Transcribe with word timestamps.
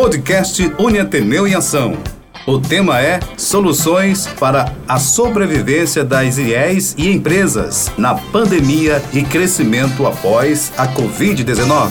Podcast 0.00 0.62
Uniateneu 0.78 1.44
em 1.44 1.56
Ação. 1.56 1.98
O 2.46 2.60
tema 2.60 3.02
é 3.02 3.18
Soluções 3.36 4.28
para 4.28 4.72
a 4.86 4.96
sobrevivência 4.96 6.04
das 6.04 6.38
IES 6.38 6.94
e 6.96 7.10
empresas 7.10 7.90
na 7.98 8.14
pandemia 8.14 9.02
e 9.12 9.24
crescimento 9.24 10.06
após 10.06 10.72
a 10.78 10.86
Covid-19. 10.86 11.90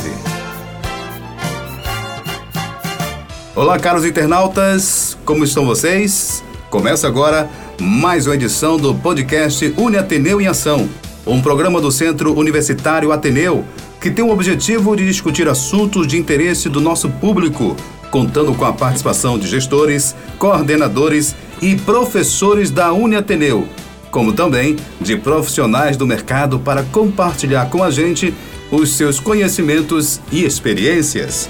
Olá, 3.54 3.78
caros 3.78 4.06
internautas, 4.06 5.17
como 5.26 5.44
estão 5.44 5.65
vocês? 5.65 6.42
Começa 6.69 7.10
agora 7.10 7.49
mais 7.78 8.26
uma 8.26 8.35
edição 8.35 8.78
do 8.78 8.96
podcast 8.96 9.74
Uniateneu 9.78 10.39
em 10.39 10.47
Ação, 10.47 10.87
um 11.26 11.42
programa 11.42 11.81
do 11.81 11.92
Centro 11.92 12.33
Universitário 12.39 13.12
Ateneu 13.12 13.65
que 13.99 14.12
tem 14.12 14.24
o 14.24 14.29
objetivo 14.29 14.96
de 14.96 15.05
discutir 15.05 15.47
assuntos 15.47 16.08
de 16.08 16.17
interesse 16.17 16.70
do 16.70 16.80
nosso 16.80 17.10
público, 17.10 17.76
contando 18.12 18.54
com 18.54 18.66
a 18.66 18.74
participação 18.74 19.38
de 19.38 19.48
gestores, 19.48 20.16
coordenadores 20.38 21.36
e 21.62 21.76
professores 21.76 22.72
da 22.72 22.94
Uniateneu, 22.94 23.68
como 24.12 24.34
também 24.34 24.76
de 25.00 25.18
profissionais 25.18 25.98
do 25.98 26.08
mercado 26.08 26.60
para 26.60 26.84
compartilhar 26.84 27.70
com 27.70 27.84
a 27.84 27.92
gente 27.92 28.34
os 28.72 28.96
seus 28.96 29.20
conhecimentos 29.20 30.20
e 30.32 30.44
experiências. 30.44 31.50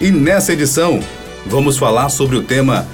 E 0.00 0.10
nessa 0.10 0.52
edição, 0.52 1.00
vamos 1.46 1.76
falar 1.76 2.08
sobre 2.08 2.36
o 2.36 2.42
tema 2.42 2.86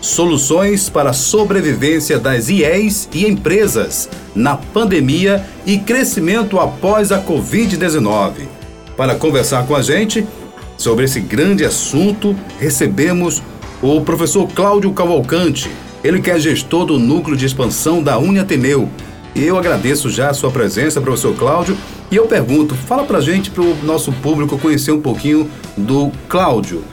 Soluções 0.00 0.88
para 0.88 1.10
a 1.10 1.12
sobrevivência 1.12 2.18
das 2.18 2.48
IEs 2.48 3.08
e 3.12 3.24
empresas 3.24 4.08
na 4.34 4.56
pandemia 4.56 5.46
e 5.64 5.78
crescimento 5.78 6.58
após 6.58 7.12
a 7.12 7.22
Covid-19. 7.22 8.48
Para 8.96 9.14
conversar 9.14 9.64
com 9.64 9.76
a 9.76 9.80
gente 9.80 10.26
sobre 10.76 11.04
esse 11.04 11.20
grande 11.20 11.64
assunto, 11.64 12.36
recebemos 12.58 13.42
o 13.80 14.00
professor 14.00 14.48
Cláudio 14.48 14.92
Cavalcante, 14.92 15.70
ele 16.02 16.20
que 16.20 16.30
é 16.30 16.38
gestor 16.38 16.84
do 16.84 16.98
núcleo 16.98 17.36
de 17.36 17.46
expansão 17.46 18.02
da 18.02 18.18
Uniateneu. 18.18 18.88
E 19.34 19.42
eu 19.44 19.56
agradeço 19.56 20.10
já 20.10 20.30
a 20.30 20.34
sua 20.34 20.50
presença, 20.50 21.00
professor 21.00 21.34
Cláudio, 21.34 21.76
e 22.10 22.16
eu 22.16 22.26
pergunto, 22.26 22.74
fala 22.74 23.04
pra 23.04 23.20
gente, 23.20 23.50
para 23.50 23.62
o 23.62 23.74
nosso 23.82 24.12
público 24.12 24.58
conhecer 24.58 24.92
um 24.92 25.00
pouquinho 25.00 25.48
do 25.76 26.12
Cláudio. 26.28 26.84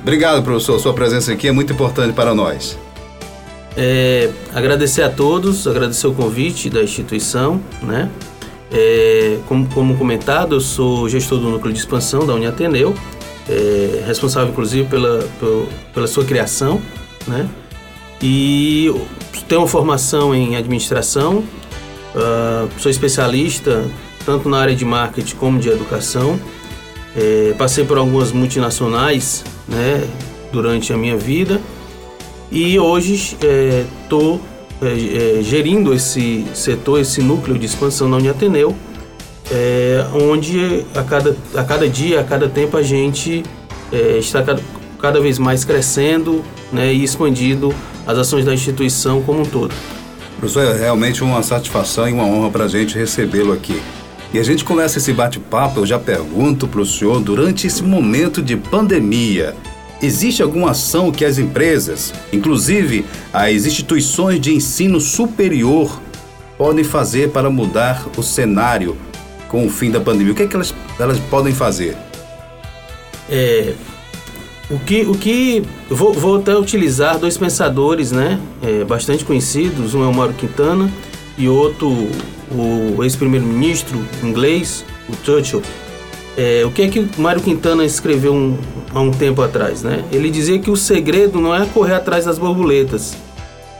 Obrigado, 0.00 0.42
professor. 0.42 0.78
Sua 0.78 0.94
presença 0.94 1.32
aqui 1.32 1.48
é 1.48 1.52
muito 1.52 1.72
importante 1.72 2.12
para 2.12 2.34
nós. 2.34 2.78
É, 3.76 4.30
agradecer 4.54 5.02
a 5.02 5.10
todos, 5.10 5.66
agradecer 5.66 6.06
o 6.06 6.12
convite 6.12 6.70
da 6.70 6.82
instituição, 6.82 7.60
né? 7.82 8.10
É, 8.72 9.38
como, 9.46 9.66
como, 9.68 9.96
comentado, 9.96 10.54
eu 10.54 10.60
sou 10.60 11.08
gestor 11.08 11.38
do 11.38 11.48
núcleo 11.48 11.72
de 11.72 11.80
expansão 11.80 12.24
da 12.24 12.34
Uniateneu, 12.34 12.94
é, 13.50 14.04
responsável 14.06 14.50
inclusive 14.50 14.88
pela, 14.88 15.28
pela, 15.38 15.66
pela, 15.92 16.06
sua 16.06 16.24
criação, 16.24 16.80
né? 17.26 17.48
E 18.22 18.92
tenho 19.48 19.62
uma 19.62 19.66
formação 19.66 20.34
em 20.34 20.54
administração, 20.56 21.38
uh, 22.14 22.68
sou 22.78 22.90
especialista 22.90 23.84
tanto 24.24 24.48
na 24.48 24.58
área 24.58 24.76
de 24.76 24.84
marketing 24.84 25.36
como 25.36 25.58
de 25.58 25.68
educação. 25.68 26.38
É, 27.16 27.54
passei 27.58 27.84
por 27.84 27.98
algumas 27.98 28.30
multinacionais 28.30 29.44
né, 29.66 30.06
durante 30.52 30.92
a 30.92 30.96
minha 30.96 31.16
vida 31.16 31.60
e 32.52 32.78
hoje 32.78 33.36
estou 34.02 34.40
é, 34.80 34.86
é, 34.86 35.38
é, 35.38 35.42
gerindo 35.42 35.92
esse 35.92 36.44
setor, 36.54 37.00
esse 37.00 37.20
núcleo 37.20 37.58
de 37.58 37.66
expansão 37.66 38.08
na 38.08 38.16
Uniateneu, 38.16 38.76
é, 39.50 40.04
onde 40.14 40.84
a 40.94 41.02
cada, 41.02 41.36
a 41.54 41.64
cada 41.64 41.88
dia, 41.88 42.20
a 42.20 42.24
cada 42.24 42.48
tempo 42.48 42.76
a 42.76 42.82
gente 42.82 43.42
é, 43.92 44.18
está 44.18 44.42
cada, 44.42 44.62
cada, 45.00 45.20
vez 45.20 45.38
mais 45.38 45.64
crescendo 45.64 46.44
né, 46.72 46.92
e 46.92 47.02
expandindo 47.02 47.74
as 48.06 48.16
ações 48.16 48.44
da 48.44 48.54
instituição 48.54 49.22
como 49.22 49.40
um 49.40 49.44
todo. 49.44 49.74
Professor, 50.38 50.64
é 50.64 50.78
realmente 50.78 51.22
uma 51.22 51.42
satisfação 51.42 52.08
e 52.08 52.12
uma 52.12 52.24
honra 52.24 52.50
para 52.50 52.64
a 52.64 52.68
gente 52.68 52.96
recebê-lo 52.96 53.52
aqui. 53.52 53.80
E 54.32 54.38
a 54.38 54.42
gente 54.44 54.64
começa 54.64 54.98
esse 54.98 55.12
bate-papo, 55.12 55.80
eu 55.80 55.86
já 55.86 55.98
pergunto 55.98 56.68
para 56.68 56.80
o 56.80 56.86
senhor, 56.86 57.20
durante 57.20 57.66
esse 57.66 57.82
momento 57.82 58.40
de 58.40 58.56
pandemia, 58.56 59.56
existe 60.00 60.40
alguma 60.40 60.70
ação 60.70 61.10
que 61.10 61.24
as 61.24 61.36
empresas, 61.36 62.14
inclusive 62.32 63.04
as 63.32 63.66
instituições 63.66 64.40
de 64.40 64.54
ensino 64.54 65.00
superior, 65.00 66.00
podem 66.56 66.84
fazer 66.84 67.30
para 67.30 67.50
mudar 67.50 68.06
o 68.16 68.22
cenário 68.22 68.96
com 69.50 69.66
o 69.66 69.68
fim 69.68 69.90
da 69.90 70.00
pandemia? 70.00 70.32
O 70.32 70.34
que 70.34 70.44
é 70.44 70.46
que 70.46 70.54
elas, 70.54 70.74
elas 70.98 71.18
podem 71.18 71.52
fazer? 71.52 71.96
É, 73.28 73.74
o 74.70 74.78
que, 74.78 75.02
o 75.02 75.14
que 75.14 75.62
vou, 75.90 76.14
vou 76.14 76.36
até 76.36 76.56
utilizar 76.56 77.18
dois 77.18 77.36
pensadores, 77.36 78.12
né, 78.12 78.40
é, 78.62 78.84
bastante 78.84 79.24
conhecidos, 79.24 79.94
um 79.94 80.04
é 80.04 80.06
o 80.06 80.14
Mauro 80.14 80.32
Quintana 80.32 80.90
e 81.36 81.48
outro 81.48 82.08
o 82.52 83.02
ex-primeiro-ministro 83.04 84.04
inglês, 84.22 84.84
o 85.08 85.24
Churchill, 85.24 85.62
é, 86.36 86.64
o 86.64 86.70
que 86.70 86.82
é 86.82 86.88
que 86.88 87.08
Mário 87.18 87.40
Quintana 87.40 87.84
escreveu 87.84 88.34
um, 88.34 88.56
há 88.92 89.00
um 89.00 89.10
tempo 89.10 89.42
atrás, 89.42 89.82
né? 89.82 90.04
Ele 90.10 90.30
dizia 90.30 90.58
que 90.58 90.70
o 90.70 90.76
segredo 90.76 91.40
não 91.40 91.54
é 91.54 91.64
correr 91.66 91.94
atrás 91.94 92.24
das 92.24 92.38
borboletas, 92.38 93.16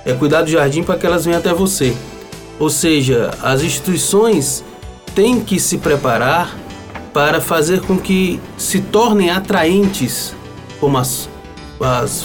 é 0.04 0.12
cuidar 0.12 0.42
do 0.42 0.50
jardim 0.50 0.82
para 0.82 0.96
que 0.96 1.06
elas 1.06 1.24
venham 1.24 1.38
até 1.38 1.52
você. 1.52 1.94
Ou 2.58 2.68
seja, 2.68 3.30
as 3.42 3.62
instituições 3.62 4.64
têm 5.14 5.40
que 5.40 5.58
se 5.58 5.78
preparar 5.78 6.56
para 7.12 7.40
fazer 7.40 7.80
com 7.80 7.98
que 7.98 8.40
se 8.56 8.80
tornem 8.80 9.30
atraentes, 9.30 10.34
como 10.78 10.96
as, 10.96 11.28
as, 11.80 12.24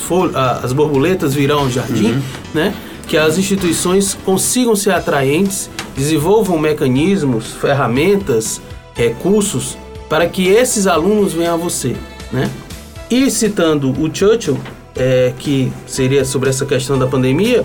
as 0.64 0.74
borboletas 0.74 1.34
virão 1.34 1.60
ao 1.60 1.70
jardim, 1.70 2.14
uhum. 2.14 2.22
né? 2.54 2.74
Que 3.08 3.18
as 3.18 3.38
instituições 3.38 4.18
consigam 4.26 4.76
ser 4.76 4.92
atraentes 4.92 5.70
desenvolvam 5.96 6.60
mecanismos, 6.60 7.54
ferramentas, 7.54 8.62
recursos 8.94 9.78
para 10.10 10.28
que 10.28 10.48
esses 10.48 10.86
alunos 10.86 11.34
venham 11.34 11.56
a 11.56 11.58
você, 11.58 11.96
né? 12.32 12.50
E 13.10 13.30
citando 13.32 13.92
o 13.92 14.14
Churchill, 14.14 14.60
é, 14.96 15.34
que 15.38 15.72
seria 15.88 16.24
sobre 16.26 16.50
essa 16.50 16.66
questão 16.66 16.98
da 16.98 17.08
pandemia, 17.08 17.64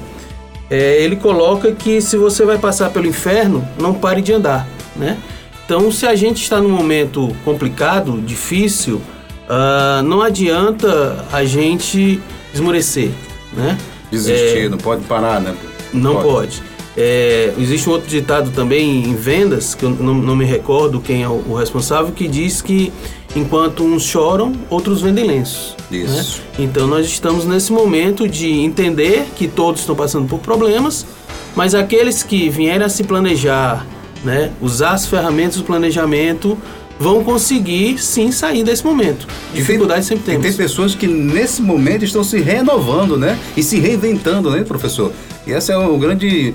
é, 0.71 1.03
ele 1.03 1.17
coloca 1.17 1.73
que 1.73 2.01
se 2.01 2.17
você 2.17 2.45
vai 2.45 2.59
passar 2.59 2.91
pelo 2.91 3.07
inferno, 3.07 3.67
não 3.79 3.93
pare 3.93 4.23
de 4.23 4.33
andar, 4.33 4.67
né? 4.97 5.19
Então, 5.65 5.91
se 5.93 6.07
a 6.07 6.15
gente 6.17 6.43
está 6.43 6.61
num 6.61 6.71
momento 6.71 7.35
complicado, 7.45 8.21
difícil, 8.21 8.97
uh, 8.97 10.03
não 10.03 10.21
adianta 10.21 11.25
a 11.33 11.45
gente 11.45 12.21
esmorecer, 12.53 13.11
né? 13.53 13.79
Desistir, 14.11 14.67
é, 14.67 14.69
não 14.69 14.79
pode 14.79 15.05
parar, 15.05 15.41
né? 15.41 15.55
Não 15.93 16.15
pode. 16.15 16.25
pode. 16.25 16.63
É, 16.97 17.53
existe 17.57 17.89
um 17.89 17.93
outro 17.93 18.09
ditado 18.09 18.51
também 18.51 19.05
em 19.05 19.15
vendas, 19.15 19.75
que 19.75 19.85
eu 19.85 19.91
não, 19.91 20.15
não 20.15 20.35
me 20.35 20.45
recordo 20.45 21.01
quem 21.01 21.23
é 21.23 21.29
o, 21.29 21.43
o, 21.49 21.55
responsável, 21.55 22.13
que 22.13 22.27
diz 22.27 22.61
que 22.61 22.93
enquanto 23.35 23.85
uns 23.85 24.03
choram, 24.03 24.53
outros 24.69 25.01
vendem 25.01 25.25
lenços. 25.25 25.77
Né? 25.91 25.99
Isso. 25.99 26.43
Né? 26.59 26.65
Então 26.65 26.89
nós 26.89 27.07
estamos 27.07 27.45
nesse 27.45 27.73
momento 27.73 28.29
de 28.29 28.51
entender 28.51 29.25
que 29.37 29.47
todos 29.47 29.83
estão 29.83 29.95
passando 29.95 30.27
por 30.27 30.41
problemas, 30.41 31.07
mas 31.55 31.75
aqueles 31.75 32.25
que 32.25 32.49
vierem 32.49 32.85
a 32.85 32.89
se 32.89 33.05
planejar, 33.05 33.87
né, 34.25 34.51
usar 34.61 34.93
as 34.93 35.07
ferramentas 35.07 35.57
do 35.57 35.65
planejamento, 35.65 36.59
vão 36.99 37.25
conseguir 37.25 37.97
sim 37.99 38.31
sair 38.31 38.63
desse 38.63 38.85
momento. 38.85 39.27
Dificuldade 39.55 40.05
sempre 40.05 40.25
temos. 40.25 40.45
E 40.45 40.49
tem 40.49 40.57
pessoas 40.57 40.95
que 40.95 41.07
nesse 41.07 41.63
momento 41.63 42.05
estão 42.05 42.23
se 42.23 42.39
renovando, 42.41 43.17
né? 43.17 43.39
E 43.57 43.63
se 43.63 43.79
reinventando, 43.79 44.51
né, 44.51 44.63
professor? 44.65 45.11
E 45.47 45.53
esse 45.53 45.73
é 45.73 45.79
o 45.79 45.97
grande 45.97 46.53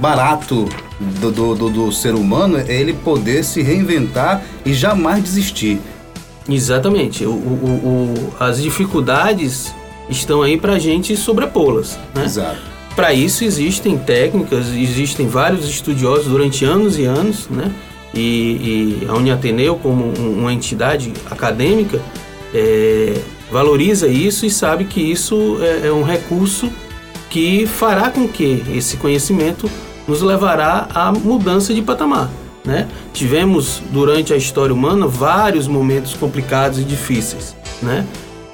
barato 0.00 0.68
do, 1.20 1.30
do, 1.30 1.54
do, 1.54 1.70
do 1.70 1.92
ser 1.92 2.14
humano, 2.14 2.58
é 2.58 2.74
ele 2.74 2.94
poder 2.94 3.44
se 3.44 3.62
reinventar 3.62 4.42
e 4.64 4.74
jamais 4.74 5.22
desistir. 5.22 5.78
Exatamente. 6.48 7.24
O, 7.24 7.30
o, 7.30 7.34
o, 7.34 8.34
as 8.40 8.60
dificuldades 8.60 9.72
estão 10.08 10.42
aí 10.42 10.58
para 10.58 10.74
a 10.74 10.78
gente 10.80 11.16
sobrepô-las. 11.16 11.96
Né? 12.12 12.24
Exato. 12.24 12.75
Para 12.96 13.12
isso 13.12 13.44
existem 13.44 13.98
técnicas, 13.98 14.68
existem 14.68 15.28
vários 15.28 15.68
estudiosos 15.68 16.26
durante 16.26 16.64
anos 16.64 16.98
e 16.98 17.04
anos, 17.04 17.46
né? 17.48 17.70
e, 18.14 19.00
e 19.02 19.06
a 19.06 19.14
Uniateneu, 19.14 19.76
como 19.76 20.04
uma 20.18 20.52
entidade 20.52 21.12
acadêmica, 21.30 22.00
é, 22.54 23.20
valoriza 23.50 24.08
isso 24.08 24.46
e 24.46 24.50
sabe 24.50 24.84
que 24.84 25.00
isso 25.00 25.58
é, 25.60 25.88
é, 25.88 25.92
um 25.92 26.02
recurso 26.02 26.70
que 27.28 27.66
fará 27.66 28.10
com 28.10 28.26
que 28.26 28.64
esse 28.74 28.96
conhecimento 28.96 29.70
nos 30.08 30.22
levará 30.22 30.88
à 30.94 31.12
mudança 31.12 31.74
de 31.74 31.82
patamar. 31.82 32.30
Né? 32.64 32.88
Tivemos 33.12 33.82
durante 33.90 34.32
a 34.32 34.36
história 34.36 34.74
humana 34.74 35.06
vários 35.06 35.68
momentos 35.68 36.14
complicados 36.14 36.78
e 36.78 36.84
difíceis. 36.84 37.54
Né? 37.82 38.06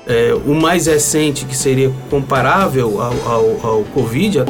É, 0.06 0.34
o 0.46 0.54
mais 0.54 0.86
recente, 0.86 1.44
que 1.44 1.56
seria 1.56 1.92
comparável 2.10 3.00
ao, 3.00 3.32
ao, 3.32 3.66
ao 3.66 3.84
Covid, 3.94 4.44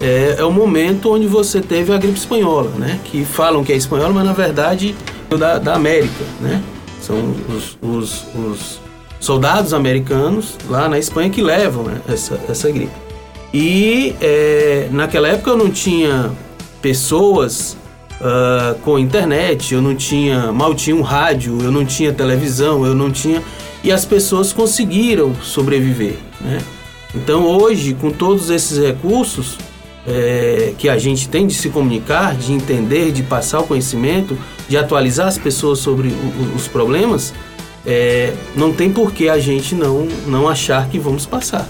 é, 0.00 0.36
é 0.38 0.44
o 0.44 0.52
momento 0.52 1.12
onde 1.12 1.26
você 1.26 1.60
teve 1.60 1.92
a 1.92 1.96
gripe 1.96 2.18
espanhola, 2.18 2.70
né? 2.78 3.00
Que 3.04 3.24
falam 3.24 3.64
que 3.64 3.72
é 3.72 3.76
espanhola, 3.76 4.12
mas 4.12 4.24
na 4.24 4.32
verdade 4.32 4.94
é 5.30 5.36
da, 5.36 5.58
da 5.58 5.74
América, 5.74 6.24
né? 6.40 6.62
São 7.00 7.16
os, 7.48 7.78
os, 7.80 8.26
os 8.34 8.80
soldados 9.18 9.72
americanos 9.72 10.56
lá 10.68 10.88
na 10.88 10.98
Espanha 10.98 11.30
que 11.30 11.40
levam 11.40 11.84
né, 11.84 12.00
essa, 12.08 12.38
essa 12.48 12.70
gripe. 12.70 12.92
E 13.54 14.14
é, 14.20 14.88
naquela 14.90 15.28
época 15.28 15.50
eu 15.50 15.56
não 15.56 15.70
tinha 15.70 16.30
pessoas 16.80 17.76
uh, 18.20 18.78
com 18.80 18.98
internet, 18.98 19.74
eu 19.74 19.82
não 19.82 19.94
tinha, 19.94 20.50
mal 20.52 20.74
tinha 20.74 20.96
um 20.96 21.02
rádio, 21.02 21.58
eu 21.62 21.70
não 21.70 21.84
tinha 21.84 22.12
televisão, 22.12 22.84
eu 22.86 22.94
não 22.94 23.10
tinha. 23.10 23.42
E 23.82 23.90
as 23.90 24.04
pessoas 24.04 24.52
conseguiram 24.52 25.34
sobreviver. 25.42 26.16
Né? 26.40 26.60
Então 27.14 27.44
hoje, 27.46 27.94
com 27.94 28.10
todos 28.10 28.50
esses 28.50 28.78
recursos 28.78 29.58
é, 30.06 30.72
que 30.78 30.88
a 30.88 30.98
gente 30.98 31.28
tem 31.28 31.46
de 31.46 31.54
se 31.54 31.68
comunicar, 31.68 32.34
de 32.34 32.52
entender, 32.52 33.12
de 33.12 33.22
passar 33.22 33.60
o 33.60 33.64
conhecimento, 33.64 34.36
de 34.68 34.76
atualizar 34.76 35.28
as 35.28 35.38
pessoas 35.38 35.78
sobre 35.78 36.08
o, 36.08 36.56
os 36.56 36.68
problemas, 36.68 37.32
é, 37.84 38.32
não 38.56 38.72
tem 38.72 38.90
por 38.90 39.12
que 39.12 39.28
a 39.28 39.38
gente 39.38 39.74
não, 39.74 40.06
não 40.26 40.48
achar 40.48 40.88
que 40.88 40.98
vamos 40.98 41.26
passar. 41.26 41.68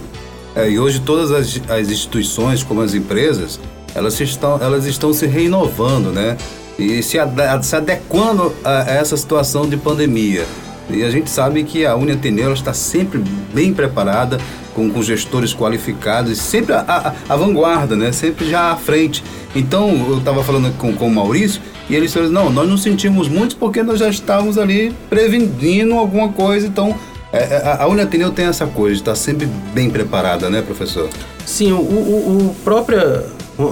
É, 0.55 0.69
e 0.69 0.79
hoje 0.79 1.01
todas 1.01 1.31
as, 1.31 1.61
as 1.69 1.89
instituições, 1.91 2.63
como 2.63 2.83
as 2.83 2.95
empresas, 2.95 3.59
elas 3.95 4.19
estão, 4.21 4.59
elas 4.61 4.87
estão 4.87 5.13
se 5.13 5.27
reinovando, 5.27 6.11
né? 6.11 6.37
E 6.79 7.03
se, 7.03 7.19
ade 7.19 7.67
se 7.67 7.77
adequando 7.77 8.53
a, 8.65 8.91
essa 8.91 9.17
situação 9.17 9.69
de 9.69 9.77
pandemia. 9.77 10.47
E 10.91 11.03
a 11.03 11.11
gente 11.11 11.31
sabe 11.31 11.65
que 11.65 11.87
a 11.87 11.95
Unia 11.95 12.15
Ateneu 12.15 12.53
está 12.53 12.73
sempre 12.73 13.23
bem 13.53 13.73
preparada, 13.73 14.39
com, 14.75 14.91
com 14.91 15.03
gestores 15.03 15.55
qualificados, 15.55 16.39
sempre 16.39 16.73
a, 16.73 16.81
a, 16.81 17.33
a, 17.33 17.37
vanguarda, 17.37 17.95
né? 17.95 18.11
Sempre 18.11 18.49
já 18.49 18.73
à 18.73 18.77
frente. 18.77 19.23
Então, 19.55 19.91
eu 20.09 20.19
estava 20.19 20.43
falando 20.43 20.75
com, 20.79 20.95
com 20.95 21.09
o 21.09 21.15
Maurício, 21.15 21.61
e 21.89 21.95
ele 21.95 22.07
disse, 22.07 22.19
não, 22.21 22.51
nós 22.51 22.69
não 22.69 22.77
sentimos 22.77 23.29
muito 23.29 23.57
porque 23.57 23.83
nós 23.83 23.99
já 23.99 24.09
estávamos 24.09 24.57
ali 24.57 24.95
prevenindo 25.11 25.95
alguma 25.95 26.31
coisa, 26.31 26.67
então 26.67 26.95
é, 27.33 27.39
é 27.39 27.77
a 27.81 27.87
Uniateneu 27.87 28.31
tem 28.31 28.47
essa 28.47 28.67
coisa, 28.67 28.97
está 28.97 29.15
sempre 29.15 29.47
bem 29.75 29.91
preparada, 29.91 30.49
né, 30.49 30.63
professor? 30.63 31.09
Sim, 31.45 31.73
o, 31.73 31.77
o, 31.77 32.49
o 32.51 32.55
própria, 32.65 33.27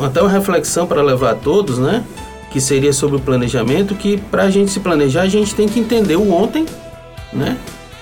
até 0.04 0.20
uma 0.20 0.30
reflexão 0.30 0.86
para 0.86 1.02
levar 1.02 1.30
a 1.30 1.34
todos, 1.34 1.78
né, 1.78 2.04
que 2.50 2.60
seria 2.60 2.92
sobre 2.92 3.16
o 3.16 3.20
planejamento, 3.20 3.94
que 3.94 4.18
para 4.18 4.44
a 4.44 4.50
gente 4.50 4.70
se 4.70 4.80
planejar, 4.80 5.22
a 5.22 5.28
gente 5.28 5.54
tem 5.54 5.68
que 5.68 5.78
entender 5.78 6.16
o 6.16 6.30
ontem, 6.32 6.66
né, 7.32 7.56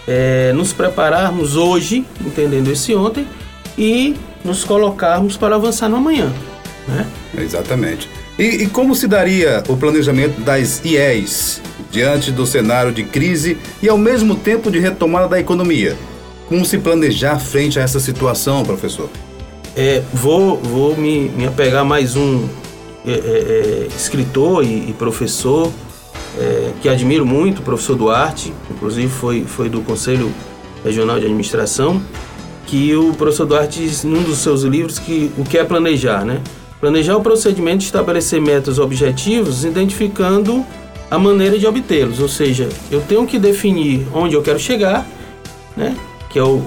é, 0.06 0.52
nos 0.54 0.72
prepararmos 0.72 1.56
hoje, 1.56 2.04
entendendo 2.24 2.70
esse 2.70 2.94
ontem, 2.94 3.26
e 3.76 4.16
nos 4.44 4.64
colocarmos 4.64 5.36
para 5.36 5.56
avançar 5.56 5.88
no 5.88 5.96
amanhã, 5.96 6.32
né? 6.86 7.06
Exatamente. 7.36 8.08
E, 8.38 8.62
e 8.62 8.66
como 8.68 8.94
se 8.94 9.06
daria 9.06 9.62
o 9.68 9.76
planejamento 9.76 10.40
das 10.40 10.80
IES 10.84 11.60
diante 11.90 12.30
do 12.30 12.46
cenário 12.46 12.92
de 12.92 13.02
crise 13.02 13.58
e 13.82 13.88
ao 13.88 13.98
mesmo 13.98 14.36
tempo 14.36 14.70
de 14.70 14.78
retomada 14.78 15.28
da 15.28 15.40
economia? 15.40 15.96
Como 16.48 16.64
se 16.64 16.78
planejar 16.78 17.38
frente 17.38 17.78
a 17.78 17.82
essa 17.82 18.00
situação, 18.00 18.64
professor? 18.64 19.10
É, 19.76 20.02
vou 20.12 20.56
vou 20.56 20.96
me, 20.96 21.28
me 21.28 21.46
apegar 21.46 21.84
mais 21.84 22.16
um 22.16 22.48
é, 23.06 23.10
é, 23.10 23.14
é, 23.14 23.86
escritor 23.96 24.64
e, 24.64 24.90
e 24.90 24.94
professor 24.98 25.70
que 26.80 26.88
admiro 26.88 27.26
muito, 27.26 27.60
o 27.60 27.62
professor 27.62 27.96
Duarte, 27.96 28.52
inclusive 28.70 29.08
foi, 29.08 29.44
foi 29.44 29.68
do 29.68 29.80
Conselho 29.80 30.32
Regional 30.84 31.18
de 31.18 31.24
Administração, 31.24 32.00
que 32.66 32.94
o 32.94 33.14
professor 33.14 33.46
Duarte 33.46 33.88
num 34.04 34.22
dos 34.22 34.38
seus 34.38 34.62
livros 34.62 34.98
que 34.98 35.30
o 35.36 35.44
que 35.44 35.58
é 35.58 35.64
planejar, 35.64 36.24
né? 36.24 36.40
Planejar 36.80 37.16
o 37.16 37.20
procedimento 37.20 37.78
de 37.78 37.84
estabelecer 37.84 38.40
metas 38.40 38.78
objetivos, 38.78 39.64
identificando 39.64 40.64
a 41.10 41.18
maneira 41.18 41.58
de 41.58 41.66
obtê-los. 41.66 42.20
Ou 42.20 42.28
seja, 42.28 42.68
eu 42.90 43.00
tenho 43.00 43.26
que 43.26 43.38
definir 43.38 44.06
onde 44.12 44.34
eu 44.34 44.42
quero 44.42 44.58
chegar, 44.58 45.06
né? 45.76 45.96
que 46.30 46.38
é 46.38 46.42
o, 46.42 46.62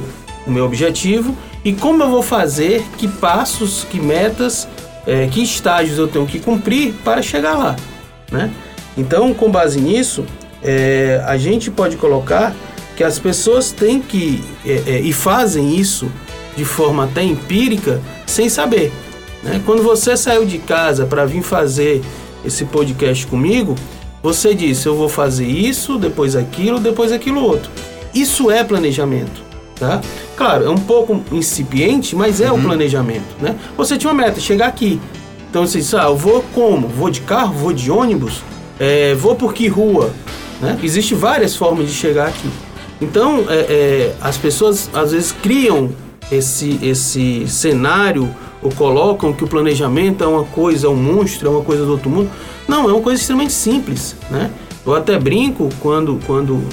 o 0.46 0.52
meu 0.52 0.66
objetivo, 0.66 1.38
e 1.64 1.72
como 1.72 2.04
eu 2.04 2.10
vou 2.10 2.24
fazer, 2.24 2.84
que 2.98 3.08
passos, 3.08 3.86
que 3.90 4.00
metas, 4.00 4.68
é, 5.06 5.28
que 5.28 5.42
estágios 5.42 5.98
eu 5.98 6.08
tenho 6.08 6.26
que 6.26 6.40
cumprir 6.40 6.94
para 7.04 7.22
chegar 7.22 7.58
lá. 7.58 7.76
Né? 8.32 8.52
Então, 8.98 9.34
com 9.34 9.50
base 9.50 9.80
nisso, 9.80 10.26
é, 10.64 11.22
a 11.26 11.38
gente 11.38 11.72
pode 11.72 11.98
colocar 11.98 12.54
que 12.96 13.04
as 13.04 13.18
pessoas 13.18 13.72
têm 13.72 14.02
que 14.02 14.44
é, 14.66 14.84
é, 14.86 15.00
e 15.00 15.14
fazem 15.14 15.76
isso 15.76 16.12
de 16.56 16.66
forma 16.66 17.06
até 17.06 17.24
empírica 17.24 18.02
sem 18.28 18.50
saber. 18.50 18.92
Né? 19.44 19.62
Quando 19.66 19.82
você 19.82 20.16
saiu 20.16 20.46
de 20.46 20.58
casa 20.58 21.06
para 21.06 21.26
vir 21.26 21.42
fazer 21.42 22.02
esse 22.46 22.66
podcast 22.66 23.26
comigo, 23.28 23.76
você 24.22 24.54
disse: 24.54 24.88
eu 24.88 24.96
vou 24.96 25.10
fazer 25.10 25.48
isso, 25.48 25.98
depois 25.98 26.36
aquilo, 26.36 26.80
depois 26.80 27.12
aquilo 27.12 27.42
outro. 27.42 27.72
Isso 28.14 28.52
é 28.52 28.64
planejamento, 28.64 29.42
tá? 29.80 30.02
Claro, 30.36 30.66
é 30.66 30.70
um 30.70 30.78
pouco 30.78 31.24
incipiente, 31.32 32.16
mas 32.16 32.42
é 32.42 32.52
uhum. 32.52 32.60
o 32.60 32.62
planejamento, 32.62 33.36
né? 33.42 33.56
Você 33.78 33.98
tinha 33.98 34.12
uma 34.12 34.22
meta, 34.22 34.40
chegar 34.40 34.68
aqui. 34.68 35.00
Então 35.50 35.66
você 35.66 35.80
disse: 35.80 35.96
ah, 35.96 36.04
eu 36.04 36.16
vou 36.16 36.44
como? 36.54 36.88
Vou 36.88 37.10
de 37.10 37.22
carro? 37.22 37.54
Vou 37.54 37.74
de 37.74 37.90
ônibus? 37.90 38.44
É, 38.84 39.14
vou 39.14 39.36
por 39.36 39.54
que 39.54 39.68
rua? 39.68 40.10
Né? 40.60 40.80
Existem 40.82 41.16
várias 41.16 41.56
formas 41.56 41.86
de 41.86 41.94
chegar 41.94 42.30
aqui. 42.30 42.50
Então, 43.00 43.46
é, 43.48 43.54
é, 43.54 44.16
as 44.20 44.38
pessoas 44.38 44.90
às 44.92 45.12
vezes 45.12 45.32
criam 45.32 45.92
esse, 46.32 46.80
esse 46.82 47.48
cenário 47.48 48.28
ou 48.60 48.72
colocam 48.72 49.34
que 49.34 49.44
o 49.44 49.48
planejamento 49.48 50.24
é 50.24 50.28
uma 50.28 50.46
coisa, 50.46 50.88
é 50.88 50.90
um 50.90 50.96
monstro, 50.96 51.48
é 51.48 51.52
uma 51.52 51.64
coisa 51.64 51.86
do 51.86 51.92
outro 51.92 52.10
mundo. 52.10 52.32
Não, 52.68 52.90
é 52.90 52.94
uma 52.94 53.02
coisa 53.02 53.22
extremamente 53.22 53.54
simples, 53.54 54.16
né? 54.32 54.50
Eu 54.84 54.96
até 54.96 55.20
brinco 55.20 55.70
quando, 55.80 56.20
quando 56.26 56.64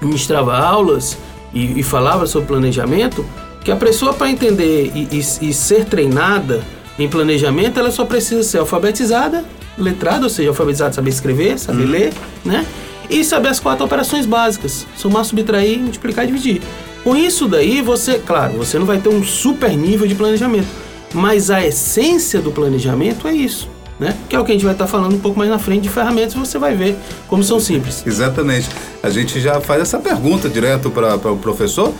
ministrava 0.00 0.58
aulas 0.58 1.16
e, 1.54 1.78
e 1.78 1.82
falava 1.84 2.26
sobre 2.26 2.48
planejamento, 2.48 3.24
que 3.64 3.70
a 3.70 3.76
pessoa 3.76 4.12
para 4.12 4.28
entender 4.28 4.90
e, 4.92 5.08
e, 5.12 5.18
e, 5.18 5.54
ser 5.54 5.84
treinada 5.84 6.64
em 6.98 7.08
planejamento, 7.08 7.78
ela 7.78 7.92
só 7.92 8.04
precisa 8.04 8.42
ser 8.42 8.58
alfabetizada, 8.58 9.44
letrada, 9.76 10.24
ou 10.24 10.30
seja, 10.30 10.48
alfabetizada, 10.48 10.92
saber 10.92 11.10
escrever, 11.10 11.58
saber 11.58 11.84
uhum. 11.84 11.90
ler, 11.90 12.12
né? 12.44 12.66
E 13.08 13.24
saber 13.24 13.48
as 13.48 13.60
quatro 13.60 13.84
operações 13.84 14.26
básicas: 14.26 14.86
somar, 14.96 15.24
subtrair, 15.24 15.78
multiplicar 15.78 16.24
e 16.24 16.28
dividir. 16.28 16.62
Com 17.04 17.16
isso 17.16 17.48
daí, 17.48 17.82
você, 17.82 18.18
claro, 18.18 18.54
você 18.54 18.78
não 18.78 18.86
vai 18.86 18.98
ter 18.98 19.08
um 19.08 19.24
super 19.24 19.70
nível 19.76 20.06
de 20.06 20.14
planejamento, 20.14 20.68
mas 21.12 21.50
a 21.50 21.64
essência 21.64 22.40
do 22.40 22.52
planejamento 22.52 23.26
é 23.26 23.32
isso. 23.32 23.68
Né? 23.98 24.16
Que 24.28 24.34
é 24.34 24.40
o 24.40 24.44
que 24.44 24.50
a 24.50 24.54
gente 24.54 24.64
vai 24.64 24.74
estar 24.74 24.86
falando 24.86 25.14
um 25.14 25.18
pouco 25.18 25.38
mais 25.38 25.50
na 25.50 25.58
frente 25.58 25.82
de 25.82 25.88
ferramentas, 25.88 26.34
você 26.34 26.58
vai 26.58 26.74
ver 26.74 26.96
como 27.28 27.42
são 27.44 27.60
simples. 27.60 28.02
Exatamente. 28.04 28.68
A 29.02 29.10
gente 29.10 29.40
já 29.40 29.60
faz 29.60 29.82
essa 29.82 29.98
pergunta 29.98 30.48
direto 30.48 30.90
para 30.90 31.14
o 31.30 31.36
professor. 31.36 31.92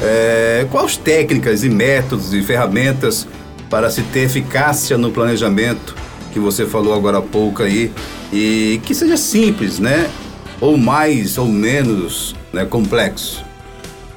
É, 0.00 0.66
quais 0.70 0.96
técnicas 0.96 1.62
e 1.62 1.68
métodos 1.68 2.32
e 2.32 2.42
ferramentas 2.42 3.26
para 3.68 3.90
se 3.90 4.02
ter 4.02 4.20
eficácia 4.20 4.96
no 4.96 5.10
planejamento 5.10 5.94
que 6.32 6.38
você 6.38 6.66
falou 6.66 6.94
agora 6.94 7.18
há 7.18 7.22
pouco 7.22 7.62
aí 7.62 7.92
e 8.32 8.80
que 8.84 8.94
seja 8.94 9.16
simples, 9.16 9.78
né? 9.78 10.10
Ou 10.60 10.76
mais 10.76 11.38
ou 11.38 11.46
menos 11.46 12.34
né, 12.52 12.64
complexo? 12.64 13.44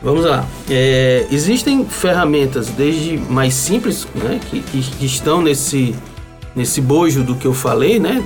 Vamos 0.04 0.26
lá. 0.26 0.46
É, 0.70 1.28
existem 1.32 1.86
ferramentas 1.86 2.70
desde 2.70 3.18
mais 3.18 3.54
simples, 3.54 4.08
né, 4.16 4.40
que, 4.50 4.62
que, 4.62 5.06
estão 5.06 5.42
nesse, 5.42 5.96
nesse 6.56 6.82
bojo 6.82 7.24
do 7.24 7.36
que 7.36 7.46
eu 7.46 7.54
falei, 7.54 8.00
né, 8.00 8.24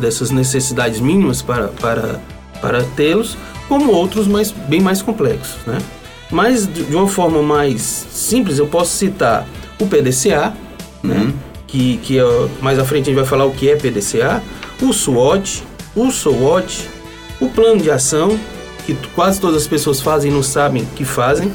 dessas 0.00 0.32
necessidades 0.32 0.98
mínimas 0.98 1.40
para, 1.40 1.68
para, 1.68 2.20
para 2.60 2.82
tê-los, 2.96 3.38
como 3.68 3.92
outros 3.92 4.26
mais, 4.26 4.50
bem 4.50 4.80
mais 4.80 5.02
complexos, 5.02 5.64
né. 5.64 5.78
Mas 6.32 6.66
de 6.66 6.96
uma 6.96 7.06
forma 7.06 7.40
mais 7.42 7.80
simples, 8.10 8.58
eu 8.58 8.66
posso 8.66 8.96
citar 8.96 9.46
o 9.80 9.86
PDCA, 9.86 10.52
né, 11.00 11.16
uhum. 11.16 11.32
Que, 11.66 11.98
que 11.98 12.18
é, 12.18 12.22
mais 12.60 12.78
à 12.78 12.84
frente 12.84 13.04
a 13.04 13.06
gente 13.06 13.16
vai 13.16 13.24
falar 13.24 13.44
o 13.44 13.52
que 13.52 13.70
é 13.70 13.76
PDCA, 13.76 14.42
o 14.82 14.92
SWOT, 14.92 15.62
o 15.94 16.10
SWOT, 16.10 16.88
o 17.40 17.48
plano 17.48 17.80
de 17.80 17.90
ação, 17.90 18.38
que 18.86 18.94
quase 19.14 19.40
todas 19.40 19.62
as 19.62 19.66
pessoas 19.66 20.00
fazem 20.00 20.30
e 20.30 20.34
não 20.34 20.42
sabem 20.42 20.84
que 20.96 21.04
fazem, 21.04 21.50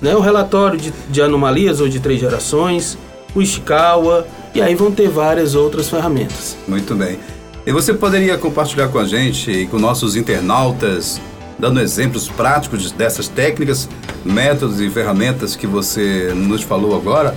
né? 0.00 0.14
o 0.14 0.20
relatório 0.20 0.78
de, 0.78 0.92
de 1.08 1.22
anomalias 1.22 1.80
ou 1.80 1.88
de 1.88 2.00
três 2.00 2.20
gerações, 2.20 2.98
o 3.34 3.42
Ishikawa, 3.42 4.26
e 4.54 4.62
aí 4.62 4.74
vão 4.74 4.92
ter 4.92 5.08
várias 5.08 5.54
outras 5.54 5.88
ferramentas. 5.88 6.56
Muito 6.68 6.94
bem. 6.94 7.18
E 7.66 7.72
você 7.72 7.94
poderia 7.94 8.36
compartilhar 8.36 8.88
com 8.88 8.98
a 8.98 9.04
gente 9.04 9.50
e 9.50 9.66
com 9.66 9.78
nossos 9.78 10.16
internautas, 10.16 11.20
dando 11.58 11.80
exemplos 11.80 12.28
práticos 12.28 12.92
dessas 12.92 13.26
técnicas, 13.26 13.88
métodos 14.24 14.80
e 14.80 14.90
ferramentas 14.90 15.56
que 15.56 15.66
você 15.66 16.32
nos 16.34 16.62
falou 16.62 16.94
agora? 16.94 17.34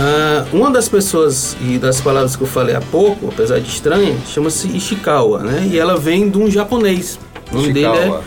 Uh, 0.00 0.56
uma 0.56 0.70
das 0.70 0.88
pessoas 0.88 1.54
e 1.60 1.76
das 1.76 2.00
palavras 2.00 2.34
que 2.34 2.42
eu 2.42 2.46
falei 2.46 2.74
há 2.74 2.80
pouco, 2.80 3.28
apesar 3.28 3.60
de 3.60 3.68
estranha, 3.68 4.16
chama-se 4.26 4.66
Ishikawa, 4.68 5.40
né? 5.40 5.68
E 5.70 5.78
ela 5.78 5.94
vem 5.98 6.30
de 6.30 6.38
um 6.38 6.50
japonês. 6.50 7.18
O 7.52 7.56
nome 7.56 7.70
Ishikawa. 7.70 7.98
dele 7.98 8.12
é 8.14 8.20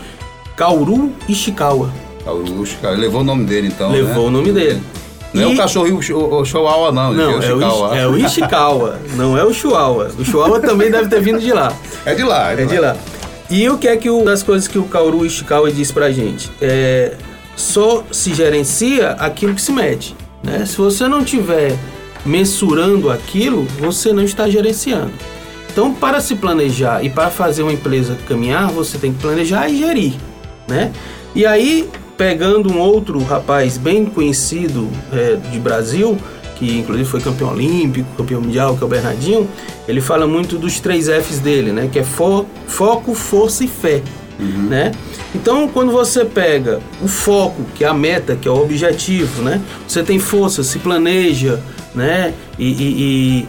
Kauru 0.54 1.12
Ishikawa. 1.28 1.90
Kauru 2.24 2.62
Ishikawa. 2.62 2.96
Levou 2.96 3.22
o 3.22 3.24
nome 3.24 3.44
dele 3.44 3.66
então, 3.66 3.90
Levou 3.90 4.22
né? 4.22 4.28
o 4.28 4.30
nome 4.30 4.52
dele. 4.52 4.80
Não 5.32 5.42
e... 5.42 5.44
é 5.50 5.54
o 5.54 5.56
cachorro 5.56 5.98
o, 5.98 6.44
Chihuahua, 6.44 6.92
não. 6.92 7.12
Não, 7.12 7.42
é 7.42 7.52
o, 7.52 7.58
Ishikawa. 7.58 7.98
é 7.98 8.06
o 8.06 8.18
Ishikawa, 8.18 8.98
não 9.18 9.36
é 9.36 9.44
o 9.44 9.52
Chihuahua. 9.52 10.10
O 10.16 10.24
Chihuahua 10.24 10.60
também 10.60 10.92
deve 10.92 11.08
ter 11.08 11.20
vindo 11.20 11.40
de 11.40 11.52
lá. 11.52 11.72
É 12.06 12.14
de 12.14 12.22
lá. 12.22 12.52
É, 12.52 12.64
de, 12.64 12.76
é 12.76 12.80
lá. 12.80 12.92
lá. 12.92 12.96
E 13.50 13.68
o 13.68 13.76
que 13.76 13.88
é 13.88 13.96
que 13.96 14.08
o, 14.08 14.24
das 14.24 14.44
coisas 14.44 14.68
que 14.68 14.78
o 14.78 14.84
Kaoru 14.84 15.26
Ishikawa 15.26 15.72
diz 15.72 15.90
pra 15.90 16.12
gente? 16.12 16.52
É, 16.60 17.14
só 17.56 18.04
se 18.12 18.32
gerencia 18.32 19.10
aquilo 19.18 19.54
que 19.54 19.60
se 19.60 19.72
mede. 19.72 20.14
Né? 20.44 20.66
Se 20.66 20.76
você 20.76 21.08
não 21.08 21.24
tiver 21.24 21.76
mensurando 22.24 23.10
aquilo, 23.10 23.64
você 23.78 24.12
não 24.12 24.22
está 24.22 24.48
gerenciando. 24.48 25.12
Então, 25.70 25.92
para 25.92 26.20
se 26.20 26.36
planejar 26.36 27.04
e 27.04 27.10
para 27.10 27.30
fazer 27.30 27.62
uma 27.62 27.72
empresa 27.72 28.16
caminhar, 28.28 28.70
você 28.70 28.96
tem 28.96 29.12
que 29.12 29.20
planejar 29.20 29.68
e 29.68 29.76
gerir, 29.76 30.14
né? 30.68 30.92
E 31.34 31.44
aí, 31.44 31.90
pegando 32.16 32.72
um 32.72 32.78
outro 32.78 33.18
rapaz 33.24 33.76
bem 33.76 34.06
conhecido 34.06 34.88
é, 35.12 35.34
de 35.50 35.58
Brasil, 35.58 36.16
que 36.54 36.78
inclusive 36.78 37.08
foi 37.08 37.20
campeão 37.20 37.50
olímpico, 37.50 38.08
campeão 38.16 38.40
mundial, 38.40 38.76
que 38.76 38.84
é 38.84 38.86
o 38.86 38.88
Bernardinho, 38.88 39.48
ele 39.88 40.00
fala 40.00 40.28
muito 40.28 40.56
dos 40.56 40.78
três 40.78 41.08
Fs 41.08 41.40
dele, 41.40 41.72
né? 41.72 41.88
Que 41.92 41.98
é 41.98 42.04
fo 42.04 42.46
foco, 42.68 43.12
força 43.12 43.64
e 43.64 43.68
fé. 43.68 44.00
Uhum. 44.38 44.68
Né? 44.68 44.92
Então, 45.34 45.68
quando 45.68 45.92
você 45.92 46.24
pega 46.24 46.80
o 47.00 47.06
foco, 47.06 47.62
que 47.74 47.84
é 47.84 47.88
a 47.88 47.94
meta, 47.94 48.34
que 48.34 48.48
é 48.48 48.50
o 48.50 48.60
objetivo, 48.60 49.42
né? 49.42 49.60
Você 49.86 50.02
tem 50.02 50.18
força, 50.18 50.64
se 50.64 50.78
planeja, 50.78 51.60
né? 51.94 52.34
E, 52.58 52.66
e, 52.66 53.02
e 53.42 53.48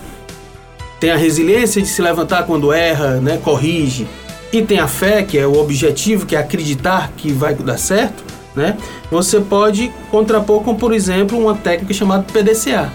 tem 0.99 1.11
a 1.11 1.17
resiliência 1.17 1.81
de 1.81 1.87
se 1.87 2.01
levantar 2.01 2.43
quando 2.43 2.71
erra, 2.71 3.19
né? 3.19 3.39
Corrige. 3.43 4.07
E 4.51 4.61
tem 4.61 4.79
a 4.79 4.87
fé, 4.87 5.23
que 5.23 5.37
é 5.37 5.45
o 5.45 5.59
objetivo, 5.59 6.25
que 6.25 6.35
é 6.35 6.39
acreditar 6.39 7.11
que 7.17 7.31
vai 7.31 7.53
dar 7.53 7.77
certo, 7.77 8.23
né? 8.55 8.77
Você 9.11 9.39
pode 9.39 9.91
contrapor 10.09 10.63
com, 10.63 10.75
por 10.75 10.93
exemplo, 10.93 11.37
uma 11.37 11.55
técnica 11.55 11.93
chamada 11.93 12.23
PDCA, 12.31 12.91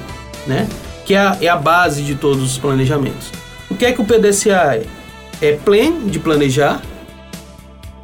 né? 0.47 0.69
Que 1.05 1.15
é 1.15 1.19
a, 1.19 1.37
é 1.41 1.49
a 1.49 1.57
base 1.57 2.03
de 2.03 2.15
todos 2.15 2.43
os 2.43 2.59
planejamentos. 2.59 3.31
O 3.69 3.75
que 3.75 3.85
é 3.85 3.93
que 3.93 4.01
o 4.01 4.05
PDCA 4.05 4.77
é? 4.77 4.87
É 5.43 5.53
plan 5.53 6.07
de 6.07 6.19
planejar, 6.19 6.83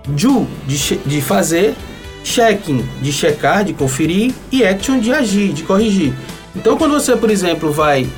do 0.07 0.47
de, 0.67 0.97
de 0.97 1.21
fazer, 1.21 1.75
checking 2.23 2.87
de 3.01 3.13
checar, 3.13 3.65
de 3.65 3.73
conferir 3.73 4.35
e 4.51 4.65
action 4.65 4.99
de 4.99 5.13
agir, 5.13 5.53
de 5.53 5.63
corrigir. 5.63 6.13
Então, 6.55 6.77
quando 6.77 6.93
você, 6.93 7.17
por 7.17 7.31
exemplo, 7.31 7.71
vai 7.71 8.09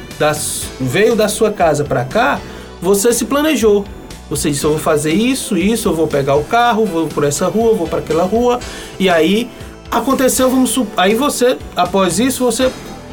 veio 0.80 1.14
da 1.14 1.28
sua 1.28 1.50
casa 1.50 1.84
para 1.84 2.04
cá, 2.04 2.40
você 2.80 3.12
se 3.12 3.24
planejou. 3.24 3.84
Você 4.30 4.50
disse: 4.50 4.64
eu 4.64 4.70
vou 4.70 4.78
fazer 4.78 5.12
isso, 5.12 5.56
isso, 5.56 5.88
eu 5.88 5.94
vou 5.94 6.06
pegar 6.06 6.36
o 6.36 6.44
carro, 6.44 6.84
vou 6.84 7.06
por 7.08 7.24
essa 7.24 7.46
rua, 7.48 7.74
vou 7.74 7.86
para 7.86 7.98
aquela 7.98 8.24
rua. 8.24 8.60
E 8.98 9.08
aí 9.08 9.50
aconteceu, 9.90 10.50
vamos 10.50 10.78
aí 10.96 11.14
você, 11.14 11.56
após 11.74 12.18
isso, 12.18 12.44
você 12.44 12.70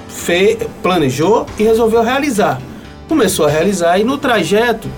fez, 0.10 0.58
planejou 0.84 1.46
e 1.58 1.64
resolveu 1.64 2.04
realizar. 2.04 2.62
Começou 3.08 3.46
a 3.46 3.50
realizar 3.50 4.00
e 4.00 4.04
no 4.04 4.18
trajeto, 4.18 4.90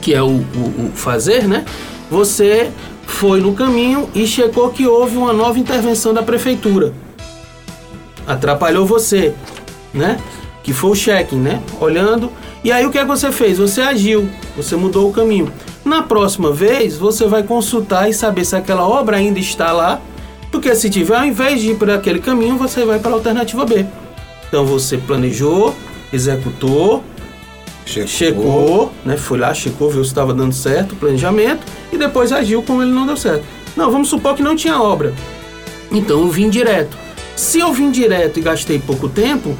que 0.00 0.14
é 0.14 0.22
o, 0.22 0.26
o, 0.26 0.86
o 0.86 0.92
fazer, 0.94 1.48
né? 1.48 1.64
Você 2.14 2.70
foi 3.08 3.40
no 3.40 3.54
caminho 3.54 4.08
e 4.14 4.24
checou 4.24 4.70
que 4.70 4.86
houve 4.86 5.16
uma 5.16 5.32
nova 5.32 5.58
intervenção 5.58 6.14
da 6.14 6.22
prefeitura. 6.22 6.94
Atrapalhou 8.24 8.86
você, 8.86 9.34
né? 9.92 10.20
Que 10.62 10.72
foi 10.72 10.90
o 10.90 10.94
checking, 10.94 11.40
né? 11.40 11.60
Olhando. 11.80 12.30
E 12.62 12.70
aí 12.70 12.86
o 12.86 12.90
que 12.92 12.98
é 12.98 13.00
que 13.00 13.08
você 13.08 13.32
fez? 13.32 13.58
Você 13.58 13.80
agiu, 13.80 14.30
você 14.56 14.76
mudou 14.76 15.10
o 15.10 15.12
caminho. 15.12 15.52
Na 15.84 16.02
próxima 16.02 16.52
vez, 16.52 16.96
você 16.96 17.26
vai 17.26 17.42
consultar 17.42 18.08
e 18.08 18.14
saber 18.14 18.44
se 18.44 18.54
aquela 18.54 18.86
obra 18.86 19.16
ainda 19.16 19.40
está 19.40 19.72
lá. 19.72 20.00
Porque 20.52 20.72
se 20.76 20.88
tiver, 20.88 21.16
ao 21.16 21.24
invés 21.24 21.60
de 21.60 21.72
ir 21.72 21.74
por 21.74 21.90
aquele 21.90 22.20
caminho, 22.20 22.56
você 22.56 22.84
vai 22.84 23.00
para 23.00 23.10
a 23.10 23.14
alternativa 23.14 23.66
B. 23.66 23.84
Então 24.46 24.64
você 24.64 24.96
planejou, 24.98 25.74
executou, 26.12 27.02
checou, 27.84 28.08
checou 28.08 28.92
né? 29.04 29.16
Foi 29.16 29.38
lá, 29.38 29.52
checou, 29.54 29.90
viu 29.90 30.02
se 30.04 30.10
estava 30.10 30.32
dando 30.32 30.54
certo 30.54 30.92
o 30.92 30.96
planejamento 30.96 31.64
e 31.92 31.96
depois 31.96 32.32
agiu 32.32 32.62
como 32.62 32.82
ele 32.82 32.92
não 32.92 33.06
deu 33.06 33.16
certo. 33.16 33.44
Não, 33.76 33.90
vamos 33.90 34.08
supor 34.08 34.34
que 34.34 34.42
não 34.42 34.56
tinha 34.56 34.80
obra. 34.80 35.12
Então 35.90 36.20
eu 36.20 36.28
vim 36.28 36.48
direto. 36.48 36.96
Se 37.36 37.58
eu 37.58 37.72
vim 37.72 37.90
direto 37.90 38.38
e 38.38 38.42
gastei 38.42 38.78
pouco 38.78 39.08
tempo, 39.08 39.56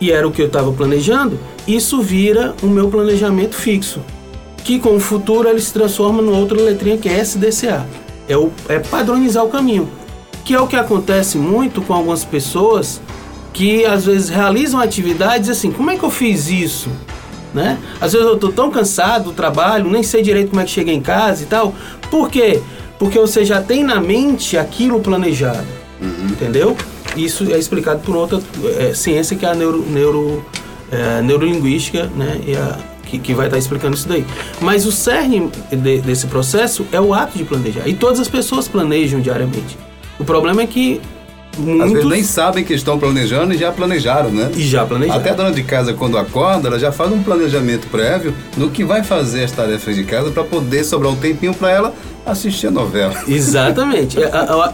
e 0.00 0.12
era 0.12 0.26
o 0.26 0.30
que 0.30 0.42
eu 0.42 0.46
estava 0.46 0.72
planejando, 0.72 1.38
isso 1.66 2.00
vira 2.00 2.54
o 2.62 2.66
meu 2.66 2.88
planejamento 2.88 3.54
fixo, 3.54 4.00
que 4.64 4.78
com 4.78 4.96
o 4.96 5.00
futuro 5.00 5.48
ele 5.48 5.60
se 5.60 5.72
transforma 5.72 6.22
numa 6.22 6.38
outra 6.38 6.60
letrinha 6.60 6.98
que 6.98 7.08
é 7.08 7.18
SDCA. 7.20 7.86
É, 8.28 8.36
o, 8.36 8.50
é 8.68 8.78
padronizar 8.78 9.44
o 9.44 9.48
caminho, 9.48 9.88
que 10.44 10.54
é 10.54 10.60
o 10.60 10.66
que 10.66 10.76
acontece 10.76 11.38
muito 11.38 11.80
com 11.82 11.94
algumas 11.94 12.24
pessoas 12.24 13.00
que 13.52 13.84
às 13.86 14.04
vezes 14.04 14.28
realizam 14.28 14.80
atividades 14.80 15.48
assim, 15.48 15.72
como 15.72 15.90
é 15.90 15.96
que 15.96 16.02
eu 16.02 16.10
fiz 16.10 16.48
isso? 16.48 16.90
Né? 17.56 17.78
Às 17.98 18.12
vezes 18.12 18.26
eu 18.26 18.36
tô 18.36 18.52
tão 18.52 18.70
cansado 18.70 19.24
do 19.24 19.32
trabalho, 19.32 19.90
nem 19.90 20.02
sei 20.02 20.22
direito 20.22 20.50
como 20.50 20.60
é 20.60 20.64
que 20.64 20.70
cheguei 20.70 20.94
em 20.94 21.00
casa 21.00 21.42
e 21.42 21.46
tal. 21.46 21.74
Por 22.10 22.30
quê? 22.30 22.60
Porque 22.98 23.18
você 23.18 23.44
já 23.44 23.62
tem 23.62 23.82
na 23.82 23.98
mente 23.98 24.58
aquilo 24.58 25.00
planejado, 25.00 25.66
uhum. 26.00 26.26
entendeu? 26.30 26.76
Isso 27.16 27.50
é 27.50 27.58
explicado 27.58 28.00
por 28.00 28.14
outra 28.14 28.40
é, 28.78 28.92
ciência 28.92 29.34
que 29.36 29.46
é 29.46 29.48
a 29.48 29.54
neuro, 29.54 29.82
neuro, 29.88 30.44
é, 30.92 31.22
neurolinguística, 31.22 32.10
né? 32.14 32.40
E 32.46 32.54
a, 32.54 32.78
que, 33.06 33.18
que, 33.18 33.32
vai 33.32 33.46
estar 33.46 33.56
explicando 33.56 33.96
isso 33.96 34.06
daí. 34.06 34.24
Mas 34.60 34.84
o 34.84 34.92
cerne 34.92 35.50
de, 35.70 36.00
desse 36.00 36.26
processo 36.26 36.84
é 36.92 37.00
o 37.00 37.14
ato 37.14 37.38
de 37.38 37.44
planejar. 37.44 37.88
E 37.88 37.94
todas 37.94 38.20
as 38.20 38.28
pessoas 38.28 38.68
planejam 38.68 39.20
diariamente. 39.20 39.78
O 40.18 40.24
problema 40.24 40.62
é 40.62 40.66
que 40.66 41.00
Muitos... 41.58 41.86
Às 41.86 41.92
vezes 41.92 42.08
nem 42.08 42.22
sabem 42.22 42.64
que 42.64 42.74
estão 42.74 42.98
planejando 42.98 43.54
e 43.54 43.58
já 43.58 43.72
planejaram, 43.72 44.30
né? 44.30 44.50
E 44.54 44.62
já 44.62 44.84
planejaram. 44.84 45.20
Até 45.20 45.30
a 45.30 45.34
dona 45.34 45.52
de 45.52 45.62
casa, 45.62 45.94
quando 45.94 46.18
acorda, 46.18 46.68
ela 46.68 46.78
já 46.78 46.92
faz 46.92 47.12
um 47.12 47.22
planejamento 47.22 47.86
prévio 47.88 48.34
no 48.56 48.70
que 48.70 48.84
vai 48.84 49.02
fazer 49.02 49.44
as 49.44 49.52
tarefas 49.52 49.94
de 49.94 50.04
casa 50.04 50.30
para 50.30 50.44
poder 50.44 50.84
sobrar 50.84 51.12
um 51.12 51.16
tempinho 51.16 51.54
para 51.54 51.70
ela 51.70 51.94
assistir 52.24 52.66
a 52.66 52.70
novela. 52.70 53.14
Exatamente. 53.28 54.18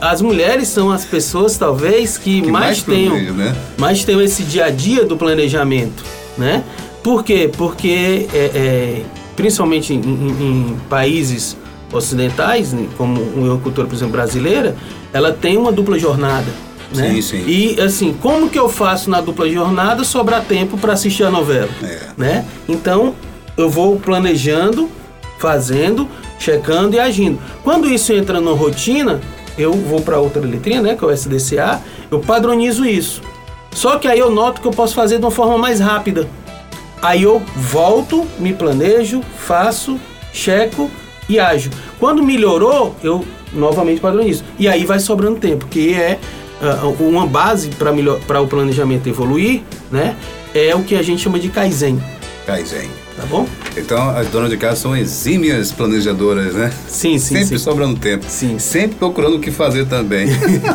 as 0.00 0.22
mulheres 0.22 0.68
são 0.68 0.90
as 0.90 1.04
pessoas, 1.04 1.56
talvez, 1.56 2.16
que, 2.16 2.40
que 2.40 2.50
mais, 2.50 2.64
mais 2.64 2.82
tenham, 2.82 3.34
né? 3.34 3.54
mais 3.76 4.04
tenham 4.04 4.22
esse 4.22 4.42
dia 4.42 4.66
a 4.66 4.70
dia 4.70 5.04
do 5.04 5.16
planejamento, 5.16 6.02
né? 6.36 6.64
Por 7.02 7.24
quê? 7.24 7.50
Porque, 7.56 8.28
é, 8.32 8.38
é, 8.38 9.02
principalmente 9.36 9.92
em, 9.92 10.00
em, 10.00 10.72
em 10.72 10.76
países 10.88 11.56
ocidentais, 11.92 12.74
como 12.96 13.20
uma 13.20 13.58
cultura, 13.58 13.86
por 13.86 13.94
exemplo, 13.94 14.12
brasileira, 14.12 14.74
ela 15.12 15.32
tem 15.32 15.56
uma 15.56 15.70
dupla 15.70 15.98
jornada. 15.98 16.46
Né? 16.94 17.14
Sim, 17.14 17.22
sim. 17.22 17.44
E 17.46 17.80
assim, 17.80 18.16
como 18.20 18.48
que 18.48 18.58
eu 18.58 18.68
faço 18.68 19.10
na 19.10 19.20
dupla 19.20 19.48
jornada 19.48 20.04
sobrar 20.04 20.44
tempo 20.44 20.76
para 20.76 20.92
assistir 20.92 21.24
a 21.24 21.30
novela? 21.30 21.70
É. 21.82 22.00
Né? 22.16 22.44
Então, 22.68 23.14
eu 23.56 23.68
vou 23.68 23.98
planejando, 23.98 24.88
fazendo, 25.38 26.08
checando 26.38 26.96
e 26.96 27.00
agindo. 27.00 27.38
Quando 27.62 27.88
isso 27.88 28.12
entra 28.12 28.40
na 28.40 28.50
rotina, 28.52 29.20
eu 29.58 29.72
vou 29.72 30.00
para 30.00 30.18
outra 30.18 30.40
letrinha, 30.42 30.80
né, 30.80 30.94
que 30.96 31.04
é 31.04 31.06
o 31.06 31.10
SDCA, 31.10 31.80
eu 32.10 32.20
padronizo 32.20 32.84
isso. 32.86 33.22
Só 33.72 33.98
que 33.98 34.06
aí 34.06 34.18
eu 34.18 34.30
noto 34.30 34.60
que 34.60 34.66
eu 34.66 34.72
posso 34.72 34.94
fazer 34.94 35.18
de 35.18 35.24
uma 35.24 35.30
forma 35.30 35.56
mais 35.58 35.80
rápida. 35.80 36.28
Aí 37.00 37.22
eu 37.22 37.42
volto, 37.56 38.26
me 38.38 38.52
planejo, 38.52 39.22
faço, 39.38 39.98
checo 40.32 40.90
e 41.28 41.38
ajo. 41.38 41.70
Quando 41.98 42.22
melhorou, 42.22 42.94
eu 43.02 43.24
novamente 43.52 44.00
padronizo. 44.00 44.44
E 44.58 44.68
aí 44.68 44.84
vai 44.84 45.00
sobrando 45.00 45.38
tempo, 45.38 45.66
que 45.66 45.94
é 45.94 46.18
uma 47.00 47.26
base 47.26 47.70
para 48.26 48.40
o 48.40 48.46
planejamento 48.46 49.08
evoluir, 49.08 49.62
né? 49.90 50.16
É 50.54 50.74
o 50.74 50.82
que 50.82 50.94
a 50.94 51.02
gente 51.02 51.22
chama 51.22 51.38
de 51.38 51.48
Kaizen. 51.48 52.00
Kaizen. 52.46 52.88
Tá 53.16 53.26
bom? 53.26 53.46
Então, 53.76 54.10
as 54.10 54.26
donas 54.28 54.50
de 54.50 54.56
casa 54.56 54.76
são 54.76 54.96
exímias 54.96 55.70
planejadoras, 55.70 56.54
né? 56.54 56.72
Sim, 56.88 57.18
sim. 57.18 57.36
Sempre 57.36 57.58
sim. 57.58 57.58
sobrando 57.58 57.98
tempo. 57.98 58.24
Sim. 58.26 58.58
Sempre 58.58 58.96
procurando 58.96 59.36
o 59.36 59.40
que 59.40 59.50
fazer 59.50 59.86
também. 59.86 60.28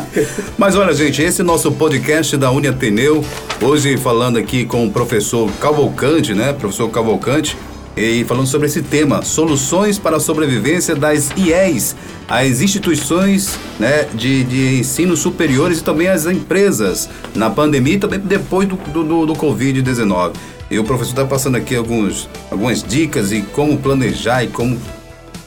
Mas 0.56 0.76
olha, 0.76 0.92
gente, 0.94 1.20
esse 1.20 1.40
é 1.40 1.44
nosso 1.44 1.72
podcast 1.72 2.36
da 2.36 2.50
Uni 2.50 2.68
Ateneu. 2.68 3.24
Hoje 3.60 3.96
falando 3.96 4.38
aqui 4.38 4.64
com 4.64 4.86
o 4.86 4.90
professor 4.90 5.50
Cavalcante, 5.60 6.32
né? 6.32 6.52
Professor 6.52 6.88
Cavalcante. 6.90 7.56
E 7.98 8.22
falando 8.22 8.46
sobre 8.46 8.68
esse 8.68 8.80
tema, 8.80 9.22
soluções 9.22 9.98
para 9.98 10.18
a 10.18 10.20
sobrevivência 10.20 10.94
das 10.94 11.30
IES, 11.36 11.96
as 12.28 12.60
instituições 12.60 13.58
né, 13.78 14.06
de, 14.14 14.44
de 14.44 14.78
ensino 14.78 15.16
superiores 15.16 15.78
e 15.80 15.82
também 15.84 16.06
as 16.06 16.24
empresas 16.24 17.08
na 17.34 17.50
pandemia 17.50 17.94
e 17.94 17.98
também 17.98 18.20
depois 18.20 18.68
do, 18.68 18.76
do, 18.76 19.26
do 19.26 19.32
Covid-19. 19.32 20.34
E 20.70 20.78
o 20.78 20.84
professor 20.84 21.10
está 21.10 21.24
passando 21.24 21.56
aqui 21.56 21.74
alguns, 21.74 22.28
algumas 22.50 22.84
dicas 22.84 23.32
e 23.32 23.42
como 23.42 23.76
planejar 23.78 24.44
e 24.44 24.46
como 24.48 24.78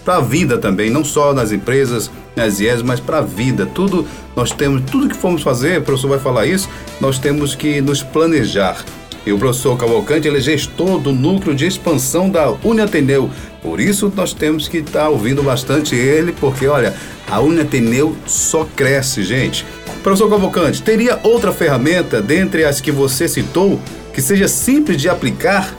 para 0.03 0.17
a 0.17 0.21
vida 0.21 0.57
também, 0.57 0.89
não 0.89 1.05
só 1.05 1.33
nas 1.33 1.53
empresas, 1.53 2.11
nas 2.35 2.59
IES, 2.59 2.81
mas 2.81 2.99
para 2.99 3.19
a 3.19 3.21
vida. 3.21 3.65
Tudo 3.65 4.05
nós 4.35 4.51
temos, 4.51 4.81
tudo 4.91 5.07
que 5.07 5.15
formos 5.15 5.41
fazer, 5.41 5.79
o 5.79 5.83
professor 5.83 6.09
vai 6.09 6.19
falar 6.19 6.45
isso, 6.47 6.67
nós 6.99 7.17
temos 7.17 7.55
que 7.55 7.79
nos 7.79 8.03
planejar. 8.03 8.83
E 9.25 9.31
o 9.31 9.37
professor 9.37 9.77
Cavalcante 9.77 10.27
ele 10.27 10.37
é 10.37 10.41
gestor 10.41 10.99
do 10.99 11.11
núcleo 11.11 11.55
de 11.55 11.65
expansão 11.65 12.29
da 12.29 12.51
Uniateneu. 12.63 13.29
Por 13.61 13.79
isso 13.79 14.11
nós 14.15 14.33
temos 14.33 14.67
que 14.67 14.77
estar 14.77 15.03
tá 15.03 15.09
ouvindo 15.09 15.43
bastante 15.43 15.95
ele, 15.95 16.31
porque 16.31 16.65
olha, 16.67 16.95
a 17.29 17.39
Uniateneu 17.39 18.15
só 18.25 18.67
cresce, 18.75 19.23
gente. 19.23 19.65
Professor 20.01 20.29
Cavalcante, 20.29 20.81
teria 20.81 21.19
outra 21.23 21.51
ferramenta 21.51 22.21
dentre 22.21 22.63
as 22.63 22.81
que 22.81 22.91
você 22.91 23.27
citou 23.27 23.79
que 24.11 24.21
seja 24.21 24.47
simples 24.47 24.97
de 24.97 25.07
aplicar? 25.07 25.73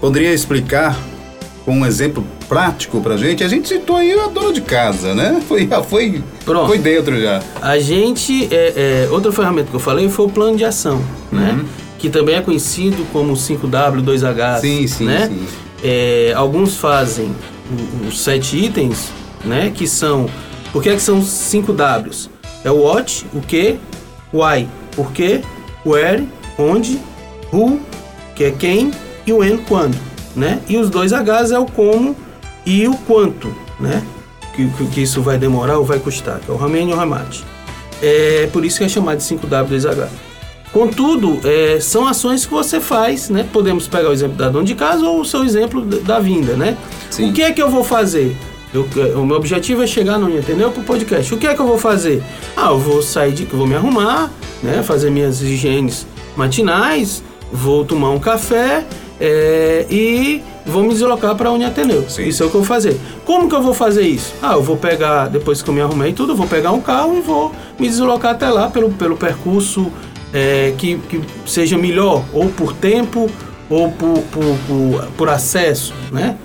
Poderia 0.00 0.32
explicar 0.32 0.96
com 1.64 1.72
um 1.80 1.86
exemplo 1.86 2.24
prático 2.48 3.00
pra 3.00 3.16
gente. 3.16 3.42
A 3.42 3.48
gente 3.48 3.66
citou 3.66 3.96
aí 3.96 4.12
a 4.12 4.28
dona 4.28 4.52
de 4.52 4.60
casa, 4.60 5.14
né? 5.14 5.42
Foi, 5.48 5.68
foi, 5.88 6.22
Pronto. 6.44 6.68
foi 6.68 6.78
dentro 6.78 7.20
já. 7.20 7.42
A 7.60 7.78
gente, 7.78 8.48
é, 8.54 9.06
é, 9.06 9.08
outra 9.10 9.32
ferramenta 9.32 9.68
que 9.70 9.74
eu 9.74 9.80
falei 9.80 10.08
foi 10.08 10.26
o 10.26 10.28
plano 10.28 10.56
de 10.56 10.64
ação, 10.64 11.02
né? 11.32 11.58
Que 11.98 12.10
também 12.10 12.36
é 12.36 12.40
conhecido 12.40 13.06
como 13.12 13.32
5W, 13.32 14.04
2H. 14.04 14.60
Sim, 14.60 14.86
sim, 14.86 15.04
né? 15.04 15.28
sim. 15.28 15.46
É, 15.82 16.32
alguns 16.36 16.76
fazem 16.76 17.34
os 18.06 18.20
sete 18.20 18.56
itens, 18.56 19.10
né? 19.44 19.72
Que 19.74 19.86
são. 19.86 20.28
Por 20.72 20.82
que, 20.82 20.90
é 20.90 20.94
que 20.94 21.02
são 21.02 21.18
os 21.18 21.28
5 21.28 21.72
Ws? 21.72 22.30
É 22.64 22.70
o 22.70 22.82
what, 22.82 23.24
o 23.32 23.40
que, 23.40 23.78
why, 24.32 24.68
por 24.94 25.12
quê, 25.12 25.40
where, 25.84 26.26
onde, 26.58 27.00
who, 27.52 27.80
que 28.34 28.44
é 28.44 28.50
quem, 28.50 28.90
e 29.26 29.32
o 29.32 29.38
when, 29.38 29.56
quando, 29.58 29.96
né? 30.34 30.60
E 30.68 30.76
os 30.76 30.90
dois 30.90 31.12
Hs 31.12 31.52
é 31.52 31.58
o 31.58 31.64
como 31.64 32.16
e 32.66 32.86
o 32.88 32.94
quanto, 33.06 33.54
né? 33.78 34.02
Que, 34.54 34.68
que, 34.68 34.86
que 34.86 35.00
isso 35.02 35.22
vai 35.22 35.38
demorar 35.38 35.78
ou 35.78 35.84
vai 35.84 35.98
custar, 35.98 36.40
que 36.40 36.50
é 36.50 36.54
o 36.54 36.56
ramen 36.56 36.90
e 36.90 36.92
o 36.92 36.96
ramate. 36.96 37.44
É 38.02 38.48
por 38.52 38.64
isso 38.64 38.78
que 38.78 38.84
é 38.84 38.88
chamado 38.88 39.18
de 39.18 39.24
5W2H. 39.24 40.08
Contudo, 40.76 41.40
é, 41.42 41.80
são 41.80 42.06
ações 42.06 42.44
que 42.44 42.52
você 42.52 42.78
faz, 42.80 43.30
né? 43.30 43.46
Podemos 43.50 43.88
pegar 43.88 44.10
o 44.10 44.12
exemplo 44.12 44.36
da 44.36 44.50
dona 44.50 44.62
de 44.62 44.74
casa 44.74 45.06
ou 45.06 45.22
o 45.22 45.24
seu 45.24 45.42
exemplo 45.42 45.80
da 45.80 45.96
da 46.16 46.18
vinda, 46.20 46.52
né? 46.52 46.76
Sim. 47.10 47.30
O 47.30 47.32
que 47.32 47.40
é 47.40 47.50
que 47.50 47.62
eu 47.62 47.70
vou 47.70 47.82
fazer? 47.82 48.36
Eu- 48.74 48.86
o 49.18 49.24
meu 49.24 49.36
objetivo 49.38 49.82
é 49.82 49.86
chegar 49.86 50.18
no 50.18 50.28
entendeu? 50.28 50.70
Pro 50.70 50.82
podcast. 50.82 51.32
O 51.32 51.38
que 51.38 51.46
é 51.46 51.54
que 51.54 51.60
eu 51.62 51.66
vou 51.66 51.78
fazer? 51.78 52.22
Ah, 52.54 52.68
eu 52.72 52.78
vou 52.78 53.00
sair 53.00 53.32
de, 53.32 53.46
vou 53.46 53.66
me 53.66 53.74
arrumar, 53.74 54.30
né? 54.62 54.82
Fazer 54.82 55.10
minhas 55.10 55.40
higienes 55.40 56.06
matinais, 56.36 57.24
vou 57.50 57.82
tomar 57.86 58.10
um 58.10 58.18
café 58.18 58.84
é, 59.18 59.86
e 59.90 60.42
vou 60.66 60.82
me 60.82 60.90
deslocar 60.90 61.34
para 61.36 61.48
a 61.48 61.52
Uniateneu. 61.52 62.04
Sim. 62.06 62.28
Isso 62.28 62.42
é 62.42 62.46
o 62.46 62.50
que 62.50 62.54
eu 62.56 62.60
vou 62.60 62.68
fazer. 62.68 63.00
Como 63.24 63.48
que 63.48 63.54
eu 63.54 63.62
vou 63.62 63.72
fazer 63.72 64.02
isso? 64.02 64.34
Ah, 64.42 64.52
eu 64.52 64.62
vou 64.62 64.76
pegar, 64.76 65.28
depois 65.28 65.62
que 65.62 65.70
eu 65.70 65.72
me 65.72 65.80
arrumei 65.80 66.12
tudo, 66.12 66.32
eu 66.32 66.36
vou 66.36 66.46
pegar 66.46 66.72
um 66.72 66.82
carro 66.82 67.16
e 67.16 67.22
vou 67.22 67.50
me 67.78 67.88
deslocar 67.88 68.32
até 68.32 68.50
lá 68.50 68.68
pelo, 68.68 68.90
pelo 68.90 69.16
percurso 69.16 69.90
é, 70.36 70.74
que, 70.76 70.98
que 70.98 71.20
seja 71.46 71.78
melhor, 71.78 72.24
ou 72.32 72.48
por 72.48 72.74
tempo, 72.74 73.30
ou 73.70 73.90
por, 73.90 74.18
por, 74.24 74.58
por, 74.66 75.06
por 75.16 75.28
acesso, 75.28 75.94
né? 76.12 76.36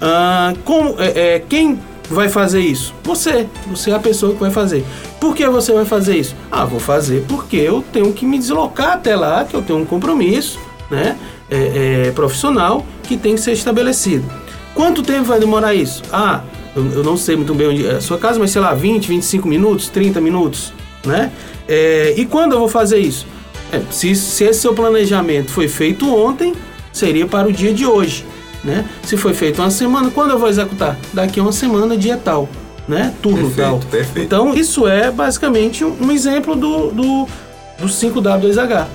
Ah, 0.00 0.52
como, 0.64 0.96
é, 0.98 1.36
é, 1.36 1.38
quem 1.40 1.78
vai 2.08 2.28
fazer 2.28 2.60
isso? 2.60 2.94
Você. 3.04 3.46
Você 3.70 3.90
é 3.90 3.94
a 3.94 3.98
pessoa 3.98 4.34
que 4.34 4.40
vai 4.40 4.50
fazer. 4.50 4.84
Por 5.20 5.34
que 5.34 5.46
você 5.48 5.72
vai 5.72 5.84
fazer 5.84 6.16
isso? 6.16 6.34
Ah, 6.50 6.64
vou 6.64 6.80
fazer 6.80 7.24
porque 7.28 7.56
eu 7.56 7.84
tenho 7.92 8.12
que 8.12 8.24
me 8.26 8.38
deslocar 8.38 8.92
até 8.92 9.16
lá, 9.16 9.44
que 9.44 9.54
eu 9.54 9.62
tenho 9.62 9.78
um 9.78 9.84
compromisso, 9.84 10.58
né? 10.90 11.16
é, 11.50 12.06
é, 12.06 12.10
profissional 12.12 12.86
que 13.02 13.16
tem 13.16 13.34
que 13.34 13.40
ser 13.40 13.52
estabelecido. 13.52 14.24
Quanto 14.74 15.02
tempo 15.02 15.24
vai 15.24 15.40
demorar 15.40 15.74
isso? 15.74 16.02
Ah, 16.12 16.42
eu, 16.74 16.86
eu 16.92 17.04
não 17.04 17.16
sei 17.16 17.36
muito 17.36 17.52
bem 17.52 17.68
onde 17.68 17.86
é 17.86 17.96
a 17.96 18.00
sua 18.00 18.16
casa, 18.16 18.38
mas 18.38 18.52
sei 18.52 18.62
lá, 18.62 18.72
20, 18.72 19.08
25 19.08 19.48
minutos, 19.48 19.88
30 19.88 20.20
minutos, 20.20 20.72
né? 21.04 21.32
É, 21.72 22.14
e 22.16 22.26
quando 22.26 22.52
eu 22.52 22.58
vou 22.58 22.68
fazer 22.68 22.98
isso? 22.98 23.24
É, 23.72 23.80
se, 23.92 24.14
se 24.16 24.42
esse 24.44 24.60
seu 24.60 24.74
planejamento 24.74 25.50
foi 25.52 25.68
feito 25.68 26.12
ontem, 26.12 26.52
seria 26.92 27.26
para 27.26 27.46
o 27.46 27.52
dia 27.52 27.72
de 27.72 27.86
hoje, 27.86 28.24
né? 28.64 28.84
Se 29.04 29.16
foi 29.16 29.32
feito 29.32 29.62
uma 29.62 29.70
semana, 29.70 30.10
quando 30.10 30.32
eu 30.32 30.38
vou 30.38 30.48
executar? 30.48 30.98
Daqui 31.12 31.38
a 31.38 31.42
uma 31.44 31.52
semana, 31.52 31.96
dia 31.96 32.16
tal, 32.16 32.48
né? 32.88 33.14
Turno 33.22 33.46
Perfeito, 33.48 33.56
tal. 33.68 33.78
perfeito. 33.90 34.26
Então, 34.26 34.54
isso 34.54 34.88
é 34.88 35.10
basicamente 35.12 35.84
um, 35.84 36.10
exemplo 36.10 36.56
do, 36.56 36.90
do, 36.90 37.26
do 37.78 37.86
5W2H, 37.86 38.86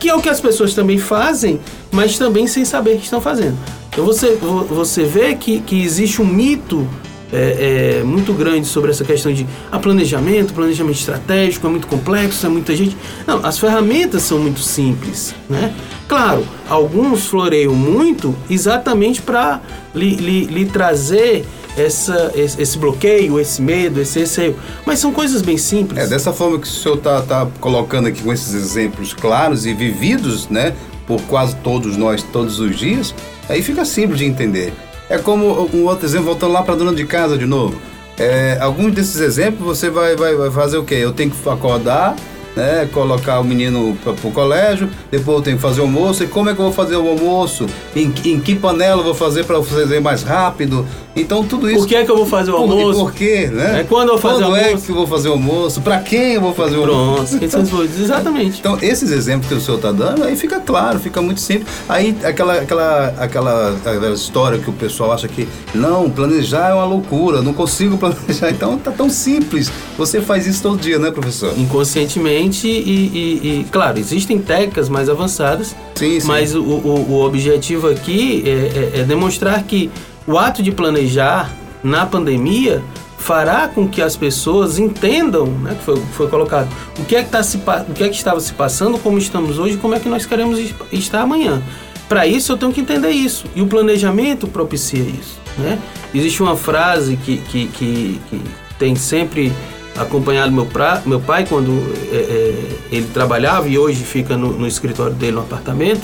que 0.00 0.08
é 0.08 0.14
o 0.16 0.20
que 0.20 0.28
as 0.28 0.40
pessoas 0.40 0.74
também 0.74 0.98
fazem, 0.98 1.60
mas 1.92 2.18
também 2.18 2.48
sem 2.48 2.64
saber 2.64 2.96
que 2.98 3.04
estão 3.04 3.20
fazendo. 3.20 3.56
Então, 3.92 4.04
você, 4.04 4.34
vo- 4.34 4.64
você 4.64 5.04
vê 5.04 5.36
que, 5.36 5.60
que 5.60 5.80
existe 5.80 6.20
um 6.20 6.26
mito 6.26 6.84
é, 7.32 7.98
é, 8.00 8.04
muito 8.04 8.32
grande 8.32 8.66
sobre 8.66 8.90
essa 8.90 9.04
questão 9.04 9.32
de 9.32 9.46
ah, 9.70 9.78
planejamento, 9.78 10.52
planejamento 10.52 10.98
estratégico, 10.98 11.66
é 11.66 11.70
muito 11.70 11.86
complexo, 11.86 12.46
é 12.46 12.48
muita 12.48 12.74
gente. 12.76 12.96
Não, 13.26 13.44
as 13.44 13.58
ferramentas 13.58 14.22
são 14.22 14.38
muito 14.38 14.60
simples, 14.60 15.34
né? 15.48 15.74
Claro, 16.06 16.46
alguns 16.68 17.26
floreiam 17.26 17.74
muito 17.74 18.34
exatamente 18.48 19.22
para 19.22 19.60
lhe, 19.94 20.14
lhe, 20.16 20.44
lhe 20.44 20.66
trazer 20.66 21.44
essa, 21.76 22.32
esse, 22.34 22.60
esse 22.60 22.78
bloqueio, 22.78 23.40
esse 23.40 23.60
medo, 23.60 24.00
esse 24.00 24.18
receio. 24.20 24.56
Mas 24.86 24.98
são 24.98 25.12
coisas 25.12 25.42
bem 25.42 25.56
simples. 25.58 25.98
É, 25.98 26.06
dessa 26.06 26.32
forma 26.32 26.58
que 26.58 26.66
o 26.66 26.70
senhor 26.70 26.98
está 26.98 27.20
tá 27.22 27.48
colocando 27.60 28.08
aqui 28.08 28.22
com 28.22 28.32
esses 28.32 28.54
exemplos 28.54 29.12
claros 29.12 29.66
e 29.66 29.74
vividos, 29.74 30.48
né, 30.48 30.74
por 31.06 31.20
quase 31.22 31.56
todos 31.56 31.96
nós, 31.96 32.22
todos 32.22 32.60
os 32.60 32.76
dias, 32.76 33.14
aí 33.48 33.62
fica 33.62 33.84
simples 33.84 34.18
de 34.18 34.24
entender. 34.24 34.72
É 35.08 35.18
como 35.18 35.68
um 35.74 35.84
outro 35.84 36.06
exemplo, 36.06 36.26
voltando 36.26 36.52
lá 36.52 36.62
para 36.62 36.74
dona 36.74 36.94
de 36.94 37.04
casa 37.04 37.36
de 37.36 37.46
novo. 37.46 37.80
É, 38.18 38.58
alguns 38.60 38.94
desses 38.94 39.20
exemplos 39.20 39.66
você 39.66 39.90
vai, 39.90 40.16
vai, 40.16 40.34
vai 40.34 40.50
fazer 40.50 40.78
o 40.78 40.84
quê? 40.84 40.94
Eu 40.94 41.12
tenho 41.12 41.30
que 41.30 41.48
acordar, 41.48 42.14
né, 42.56 42.88
colocar 42.92 43.40
o 43.40 43.44
menino 43.44 43.96
para 44.02 44.12
o 44.12 44.32
colégio, 44.32 44.88
depois 45.10 45.38
eu 45.38 45.42
tenho 45.42 45.56
que 45.56 45.62
fazer 45.62 45.80
o 45.80 45.84
almoço. 45.84 46.22
E 46.22 46.26
como 46.26 46.50
é 46.50 46.54
que 46.54 46.60
eu 46.60 46.64
vou 46.66 46.72
fazer 46.72 46.96
o 46.96 47.08
almoço? 47.08 47.66
Em, 47.96 48.10
que- 48.10 48.30
em 48.30 48.40
que 48.40 48.54
panela 48.54 49.00
eu 49.00 49.04
vou 49.04 49.14
fazer 49.14 49.44
para 49.44 49.62
fazer 49.62 50.00
mais 50.00 50.22
rápido? 50.22 50.86
Então 51.16 51.44
tudo 51.44 51.68
isso. 51.70 51.78
Por 51.80 51.86
que, 51.88 51.94
é 51.94 52.04
que 52.04 52.10
eu 52.10 52.16
vou 52.16 52.26
fazer 52.26 52.50
o 52.50 52.54
Por- 52.56 52.62
almoço? 52.72 53.00
Por 53.00 53.12
quê, 53.12 53.48
né? 53.52 53.80
É 53.80 53.84
quando 53.84 54.08
eu 54.08 54.18
vou 54.18 54.18
fazer 54.18 54.42
Quando 54.44 54.52
o 54.52 54.56
é 54.56 54.64
almoço? 54.66 54.84
que 54.84 54.90
eu 54.90 54.96
vou 54.96 55.06
fazer 55.06 55.28
o 55.28 55.32
almoço? 55.32 55.80
Para 55.80 55.98
quem 56.00 56.32
eu 56.34 56.40
vou 56.40 56.54
fazer 56.54 56.76
o 56.76 56.80
almoço? 56.84 57.38
Pronto, 57.38 57.56
as 57.56 57.70
coisas? 57.70 58.00
Exatamente. 58.00 58.58
Então, 58.58 58.78
esses 58.82 59.10
exemplos 59.12 59.48
que 59.48 59.54
o 59.54 59.60
senhor 59.60 59.76
está 59.76 59.92
dando, 59.92 60.24
aí 60.24 60.34
fica 60.36 60.58
claro, 60.60 60.98
fica 60.98 61.22
muito 61.22 61.40
simples. 61.40 61.68
Aí, 61.88 62.16
aquela, 62.24 62.54
aquela, 62.54 63.14
aquela, 63.18 63.70
aquela 63.84 64.10
história 64.10 64.58
que 64.58 64.68
o 64.68 64.72
pessoal 64.72 65.12
acha 65.12 65.28
que, 65.28 65.46
não, 65.74 66.10
planejar 66.10 66.70
é 66.70 66.74
uma 66.74 66.84
loucura, 66.84 67.42
não 67.42 67.52
consigo 67.52 67.96
planejar. 67.98 68.50
Então, 68.50 68.76
tá 68.76 68.90
tão 68.90 69.08
simples. 69.08 69.70
Você 69.96 70.20
faz 70.20 70.46
isso 70.48 70.62
todo 70.62 70.78
dia, 70.80 70.98
né, 70.98 71.10
professor? 71.12 71.52
Inconscientemente 71.56 72.43
e, 72.52 72.70
e- 72.70 73.60
e, 73.60 73.66
claro, 73.70 73.98
existem 73.98 74.38
técnicas 74.38 74.88
mais 74.88 75.08
avançadas, 75.08 75.74
Sim, 75.94 76.18
sim. 76.20 76.26
mas 76.26 76.54
o, 76.54 76.62
o- 76.62 77.06
o 77.10 77.24
objetivo 77.24 77.88
aqui 77.88 78.42
é, 78.46 78.50
é- 78.96 79.00
é 79.00 79.02
demonstrar 79.04 79.62
que 79.62 79.90
o 80.26 80.38
ato 80.38 80.62
de 80.62 80.70
planejar 80.72 81.50
na 81.82 82.04
pandemia 82.06 82.82
fará 83.18 83.68
com 83.68 83.88
que 83.88 84.02
as 84.02 84.16
pessoas 84.16 84.78
entendam, 84.78 85.46
né, 85.46 85.74
que 85.78 85.84
foi, 85.84 85.96
foi 86.12 86.28
colocado, 86.28 86.68
o 86.98 87.04
que 87.04 87.16
é 87.16 87.22
que, 87.22 87.30
tá 87.30 87.42
se, 87.42 87.56
o 87.56 87.92
que 87.94 88.04
é 88.04 88.08
que 88.08 88.16
estava 88.16 88.38
se 88.40 88.52
passando, 88.52 88.98
como 88.98 89.16
estamos 89.16 89.58
hoje, 89.58 89.76
como 89.78 89.94
é 89.94 90.00
que 90.00 90.08
nós 90.08 90.26
queremos 90.26 90.58
es- 90.58 90.74
estar 90.92 91.22
amanhã. 91.22 91.62
Para 92.08 92.26
isso 92.26 92.52
eu 92.52 92.56
tenho 92.58 92.70
que 92.72 92.80
entender 92.82 93.10
isso 93.10 93.46
e 93.56 93.62
o 93.62 93.66
planejamento 93.66 94.46
propicia 94.46 95.00
isso. 95.02 95.38
Né? 95.56 95.78
Existe 96.14 96.42
uma 96.42 96.54
frase 96.56 97.16
que, 97.16 97.38
que, 97.38 97.66
que, 97.68 98.20
que 98.28 98.40
tem 98.78 98.94
sempre 98.94 99.50
acompanhado 99.96 100.52
meu, 100.52 100.66
pra, 100.66 101.02
meu 101.06 101.20
pai 101.20 101.46
quando 101.48 101.70
é, 102.12 102.16
é, 102.16 102.76
ele 102.90 103.06
trabalhava 103.12 103.68
e 103.68 103.78
hoje 103.78 104.02
fica 104.02 104.36
no, 104.36 104.52
no 104.52 104.66
escritório 104.66 105.14
dele 105.14 105.32
no 105.32 105.40
apartamento, 105.40 106.02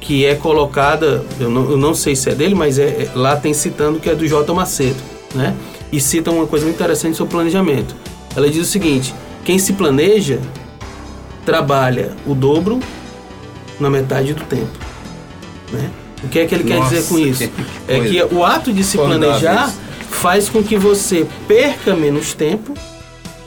que 0.00 0.24
é 0.24 0.34
colocada, 0.34 1.24
eu 1.38 1.50
não, 1.50 1.70
eu 1.70 1.76
não 1.76 1.94
sei 1.94 2.16
se 2.16 2.30
é 2.30 2.34
dele, 2.34 2.54
mas 2.54 2.78
é, 2.78 2.84
é- 2.84 3.10
lá 3.14 3.36
tem 3.36 3.52
citando 3.54 4.00
que 4.00 4.08
é 4.08 4.14
do 4.14 4.26
J. 4.26 4.52
Macedo, 4.52 4.96
né? 5.34 5.54
E 5.92 6.00
cita 6.00 6.30
uma 6.30 6.46
coisa 6.46 6.64
muito 6.64 6.76
interessante 6.76 7.16
sobre 7.16 7.32
planejamento. 7.32 7.94
Ela 8.34 8.48
diz 8.48 8.62
o 8.66 8.70
seguinte: 8.70 9.14
quem 9.44 9.58
se 9.58 9.72
planeja 9.74 10.38
trabalha 11.44 12.12
o 12.26 12.34
dobro 12.34 12.80
na 13.78 13.90
metade 13.90 14.34
do 14.34 14.44
tempo, 14.44 14.78
né? 15.72 15.90
O 16.22 16.28
que 16.28 16.38
é 16.38 16.46
que 16.46 16.54
ele 16.54 16.64
quer 16.64 16.78
Nossa, 16.78 16.94
dizer 16.94 17.08
com 17.08 17.18
isso? 17.18 17.48
que 17.48 17.52
É 17.88 18.00
que 18.00 18.34
o 18.34 18.44
ato 18.44 18.72
de 18.72 18.84
se 18.84 18.96
planejar 18.98 19.72
faz 20.10 20.48
com 20.48 20.62
que 20.62 20.76
você 20.76 21.26
perca 21.48 21.94
menos 21.94 22.34
tempo 22.34 22.74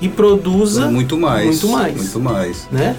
e 0.03 0.09
produza 0.09 0.87
Muito 0.87 1.17
mais. 1.17 1.45
muito 1.45 1.67
mais 1.69 1.95
Muito 1.95 2.19
mais. 2.19 2.67
né? 2.71 2.95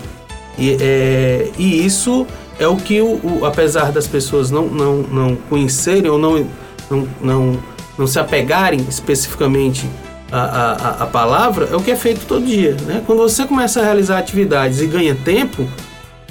E, 0.59 0.77
é, 0.81 1.51
e 1.59 1.85
isso 1.85 2.27
é 2.59 2.67
o 2.69 2.77
que, 2.77 3.01
o, 3.01 3.21
o- 3.23 3.45
apesar 3.45 3.90
das 3.93 4.07
pessoas 4.07 4.51
não, 4.51 4.67
não, 4.67 4.97
não 5.03 5.37
conhecerem 5.49 6.09
ou 6.11 6.19
não, 6.19 6.47
não, 6.90 7.09
não, 7.21 7.59
não 7.99 8.07
se 8.07 8.19
apegarem 8.19 8.81
especificamente 8.88 9.85
à, 10.31 10.38
à, 10.40 10.73
à- 10.73 11.03
à 11.03 11.07
palavra, 11.07 11.69
é 11.73 11.77
o 11.77 11.81
que 11.81 11.90
é 11.90 11.97
feito 11.97 12.25
todo 12.27 12.47
dia. 12.47 12.77
Né? 12.87 13.03
Quando 13.07 13.19
você 13.19 13.45
começa 13.47 13.81
a 13.81 13.85
realizar 13.85 14.19
atividades 14.19 14.81
e 14.81 14.87
ganha 14.87 15.14
tempo, 15.14 15.67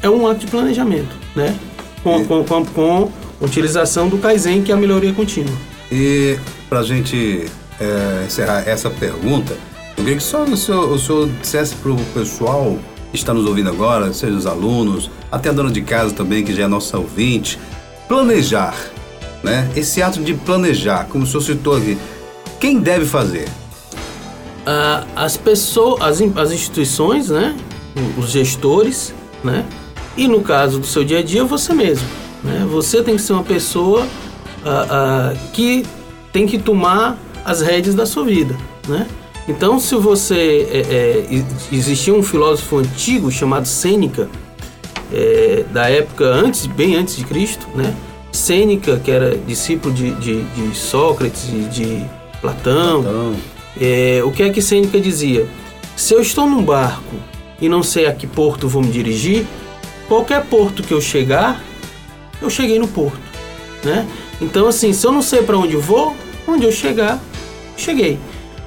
é 0.02 0.10
um 0.10 0.26
ato 0.28 0.40
de 0.42 0.48
planejamento, 0.48 1.16
né? 1.36 1.56
Com, 2.02 2.22
E- 2.22 2.26
com, 2.26 2.44
com, 2.44 2.66
com 2.66 3.10
a 3.42 3.46
utilização 3.46 4.08
do 4.08 4.18
Kaizen, 4.18 4.62
que 4.64 4.72
é 4.72 4.76
a 4.76 4.78
melhoria 4.78 5.12
contínua. 5.14 5.54
E 5.92 6.38
para 6.70 6.80
a 6.80 6.84
gente 6.84 7.46
é, 7.80 8.24
encerrar 8.26 8.64
essa 8.68 8.90
pergunta, 8.90 9.54
eu 9.98 10.04
queria 10.04 10.18
que 10.18 10.24
só 10.24 10.44
o 10.44 10.58
senhor, 10.58 10.92
o 10.92 11.00
senhor 11.00 11.30
dissesse 11.42 11.76
para 11.76 11.92
o 11.92 12.06
pessoal 12.14 12.78
que 13.12 13.18
está 13.18 13.34
nos 13.34 13.46
ouvindo 13.46 13.70
agora, 13.70 14.12
seja 14.12 14.36
os 14.36 14.46
alunos, 14.46 15.10
até 15.32 15.50
a 15.50 15.52
dona 15.52 15.72
de 15.72 15.82
casa 15.82 16.14
também, 16.14 16.44
que 16.44 16.54
já 16.54 16.64
é 16.64 16.68
nossa 16.68 16.98
ouvinte, 16.98 17.60
planejar, 18.08 18.76
né? 19.44 19.70
Esse 19.76 20.02
ato 20.02 20.20
de 20.22 20.34
planejar, 20.34 21.06
como 21.10 21.24
o 21.24 21.28
senhor 21.28 21.42
citou 21.42 21.78
aqui, 21.78 21.98
quem 22.60 22.80
deve 22.80 23.06
fazer? 23.06 23.48
Ah, 24.66 25.06
as 25.16 25.38
pessoas, 25.38 26.02
as, 26.02 26.22
as 26.38 26.52
instituições, 26.52 27.30
né? 27.30 27.56
Os 28.18 28.32
gestores, 28.32 29.14
né? 29.44 29.64
E 30.18 30.28
no 30.28 30.42
caso 30.42 30.80
do 30.80 30.88
seu 30.88 31.04
dia 31.04 31.20
a 31.20 31.24
dia, 31.24 31.44
você 31.44 31.74
mesmo. 31.74 32.08
Né? 32.44 32.66
Você 32.72 33.02
tem 33.04 33.16
que 33.16 33.22
ser 33.22 33.34
uma 33.34 33.44
pessoa 33.44 34.08
ah, 34.66 34.88
ah, 34.90 35.34
que 35.54 35.86
tem 36.32 36.48
que 36.48 36.58
tomar 36.58 37.18
as 37.46 37.62
rédeas 37.62 37.96
da 37.96 38.06
sua 38.06 38.24
vida, 38.24 38.56
né? 38.88 39.08
Então, 39.48 39.80
se 39.80 39.96
você 39.96 40.68
é, 40.72 40.80
é, 40.80 41.44
existia 41.72 42.14
um 42.14 42.24
filósofo 42.24 42.78
antigo 42.78 43.30
chamado 43.30 43.68
Sêneca, 43.68 44.30
é, 45.12 45.64
da 45.72 45.90
época 45.90 46.26
antes, 46.26 46.66
bem 46.66 46.96
antes 46.96 47.18
de 47.18 47.26
Cristo, 47.26 47.68
né? 47.76 47.94
Sêneca, 48.32 49.00
que 49.00 49.12
era 49.12 49.38
discípulo 49.38 49.94
de, 49.94 50.12
de, 50.16 50.44
de 50.44 50.76
Sócrates 50.76 51.50
e 51.50 51.60
de 51.70 52.06
Platão, 52.42 53.04
Platão. 53.04 53.36
É, 53.80 54.22
o 54.24 54.32
que 54.32 54.44
é 54.44 54.50
que 54.50 54.62
Sêneca 54.62 55.00
dizia? 55.00 55.48
Se 55.96 56.14
eu 56.14 56.22
estou 56.22 56.50
num 56.50 56.64
barco 56.64 57.16
e 57.62 57.70
não 57.70 57.84
sei 57.84 58.08
a 58.08 58.14
que 58.14 58.26
porto 58.26 58.68
vou 58.68 58.82
me 58.82 58.90
dirigir, 58.90 59.46
qualquer 60.08 60.44
porto 60.46 60.82
que 60.82 60.94
eu 60.94 61.02
chegar, 61.02 61.62
eu 62.42 62.50
cheguei 62.50 62.80
no 62.80 62.88
porto, 62.88 63.20
né? 63.84 64.08
Então, 64.42 64.68
assim, 64.68 64.94
se 64.94 65.06
eu 65.06 65.12
não 65.12 65.22
sei 65.22 65.44
para 65.44 65.58
onde 65.58 65.76
vou, 65.76 66.16
onde 66.48 66.66
eu 66.66 66.72
chegar, 66.72 67.22
cheguei. 67.78 68.18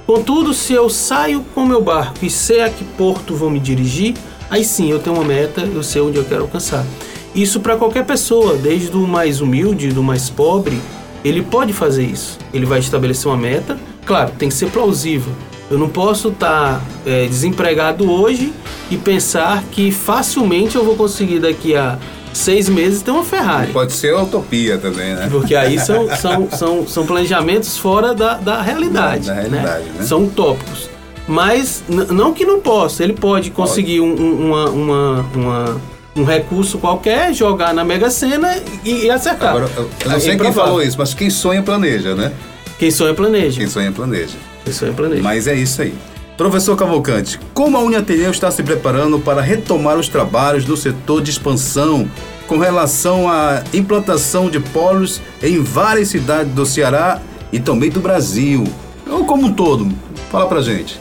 Contudo, 0.06 0.54
se 0.54 0.72
eu 0.72 0.88
saio 0.88 1.44
com 1.52 1.66
meu 1.66 1.82
barco 1.82 2.24
e 2.24 2.30
sei 2.30 2.62
a 2.62 2.70
que 2.70 2.84
porto 2.84 3.34
vou 3.34 3.50
me 3.50 3.58
dirigir, 3.58 4.14
aí 4.48 4.64
sim 4.64 4.88
eu 4.88 5.00
tenho 5.00 5.16
uma 5.16 5.24
meta, 5.24 5.62
eu 5.62 5.82
sei 5.82 6.00
onde 6.00 6.16
eu 6.16 6.24
quero 6.24 6.42
alcançar. 6.42 6.86
Isso 7.34 7.58
para 7.58 7.76
qualquer 7.76 8.06
pessoa, 8.06 8.56
desde 8.56 8.96
o 8.96 9.00
mais 9.00 9.40
humilde, 9.40 9.88
do 9.88 10.04
mais 10.04 10.30
pobre, 10.30 10.80
ele 11.24 11.42
pode 11.42 11.72
fazer 11.72 12.04
isso. 12.04 12.38
Ele 12.54 12.64
vai 12.64 12.78
estabelecer 12.78 13.26
uma 13.26 13.36
meta, 13.36 13.76
claro, 14.06 14.30
tem 14.38 14.48
que 14.48 14.54
ser 14.54 14.70
plausível. 14.70 15.32
Eu 15.68 15.76
não 15.76 15.88
posso 15.88 16.28
estar 16.28 16.78
tá, 16.78 16.82
é, 17.04 17.26
desempregado 17.26 18.08
hoje 18.08 18.52
e 18.88 18.96
pensar 18.96 19.64
que 19.72 19.90
facilmente 19.90 20.76
eu 20.76 20.84
vou 20.84 20.94
conseguir 20.94 21.40
daqui 21.40 21.74
a 21.74 21.98
seis 22.36 22.68
meses 22.68 23.02
ter 23.02 23.10
uma 23.10 23.24
Ferrari. 23.24 23.72
Pode 23.72 23.92
ser 23.92 24.14
utopia 24.14 24.78
também, 24.78 25.14
né? 25.14 25.28
Porque 25.30 25.54
aí 25.54 25.78
são, 25.78 26.08
são, 26.16 26.48
são, 26.50 26.86
são 26.86 27.06
planejamentos 27.06 27.76
fora 27.76 28.14
da, 28.14 28.34
da 28.34 28.62
realidade. 28.62 29.26
Da 29.26 29.34
realidade 29.34 29.84
né? 29.84 29.94
né? 29.98 30.04
São 30.04 30.24
utópicos. 30.24 30.88
Mas 31.28 31.82
não 31.88 32.32
que 32.32 32.44
não 32.44 32.60
possa, 32.60 33.02
ele 33.02 33.12
pode 33.12 33.50
conseguir 33.50 34.00
um, 34.00 34.14
uma, 34.14 34.70
uma, 34.70 35.26
uma, 35.34 35.80
um 36.14 36.24
recurso 36.24 36.78
qualquer, 36.78 37.34
jogar 37.34 37.74
na 37.74 37.84
Mega 37.84 38.10
Sena 38.10 38.56
e, 38.84 39.06
e 39.06 39.10
acertar. 39.10 39.50
Agora, 39.50 39.68
eu, 39.76 39.90
eu 40.04 40.10
não 40.12 40.20
sei 40.20 40.34
é 40.34 40.36
quem 40.36 40.52
falou 40.52 40.80
isso, 40.80 40.96
mas 40.96 41.14
quem 41.14 41.28
sonha 41.28 41.62
planeja, 41.62 42.14
né? 42.14 42.32
Quem 42.78 42.92
sonha 42.92 43.12
planeja. 43.12 43.58
Quem 43.58 43.68
sonha 43.68 43.90
planeja. 43.90 44.36
Quem 44.62 44.72
sonha 44.72 44.92
planeja. 44.92 45.22
Mas 45.22 45.48
é 45.48 45.54
isso 45.54 45.82
aí. 45.82 45.94
Professor 46.36 46.76
Cavalcante, 46.76 47.40
como 47.54 47.78
a 47.78 47.80
Uniateneu 47.80 48.30
está 48.30 48.50
se 48.50 48.62
preparando 48.62 49.18
para 49.18 49.40
retomar 49.40 49.98
os 49.98 50.06
trabalhos 50.06 50.66
do 50.66 50.76
setor 50.76 51.22
de 51.22 51.30
expansão 51.30 52.08
com 52.46 52.58
relação 52.58 53.26
à 53.26 53.64
implantação 53.72 54.50
de 54.50 54.60
polos 54.60 55.20
em 55.42 55.62
várias 55.62 56.08
cidades 56.08 56.52
do 56.52 56.66
Ceará 56.66 57.22
e 57.50 57.58
também 57.58 57.88
do 57.88 58.00
Brasil? 58.00 58.64
Ou 59.10 59.24
como 59.24 59.46
um 59.46 59.52
todo? 59.52 59.88
Fala 60.30 60.46
pra 60.46 60.60
gente. 60.60 61.00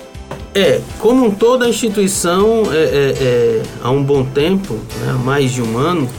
É, 0.54 0.80
como 1.00 1.26
um 1.26 1.32
todo 1.32 1.66
a 1.66 1.70
instituição 1.70 2.64
é, 2.72 2.78
é, 2.78 3.14
é, 3.22 3.64
há 3.84 3.92
um 3.92 4.02
bom 4.02 4.24
tempo, 4.24 4.76
né, 5.02 5.20
mais 5.22 5.52
de 5.52 5.62
um 5.62 5.78
ano, 5.78 6.10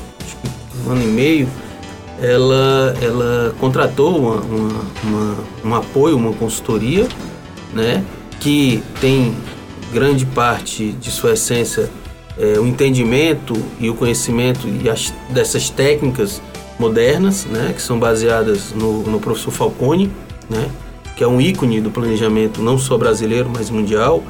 um 0.87 0.91
ano 0.91 1.03
e 1.03 1.07
meio, 1.07 1.49
ela, 2.21 2.95
ela 3.01 3.55
contratou 3.59 4.19
uma, 4.19 4.35
uma, 4.43 4.81
uma, 5.03 5.37
um 5.65 5.75
apoio, 5.75 6.19
uma 6.19 6.35
consultoria, 6.35 7.09
né, 7.73 8.05
que 8.41 8.83
tem 9.01 9.35
grande 9.93 10.27
parte 10.27 10.93
de 10.93 11.11
sua 11.11 11.33
essência 11.33 11.91
é, 12.39 12.59
o 12.59 12.67
entendimento 12.67 13.55
e 13.81 13.89
o 13.89 13.95
conhecimento 13.95 14.69
e 14.69 14.89
as, 14.91 15.13
dessas 15.31 15.71
técnicas 15.71 16.43
modernas, 16.79 17.47
né, 17.47 17.73
que 17.75 17.81
são 17.81 17.99
baseadas 17.99 18.73
no, 18.75 19.03
no 19.05 19.19
professor 19.19 19.51
Falcone, 19.51 20.13
né, 20.49 20.69
que 21.17 21.25
é 21.25 21.27
um 21.27 21.41
ícone 21.41 21.81
do 21.81 21.91
planejamento 21.91 22.61
não 22.61 22.79
só 22.79 22.99
brasileiro, 22.99 23.51
mas 23.53 23.71
mundial. 23.71 24.23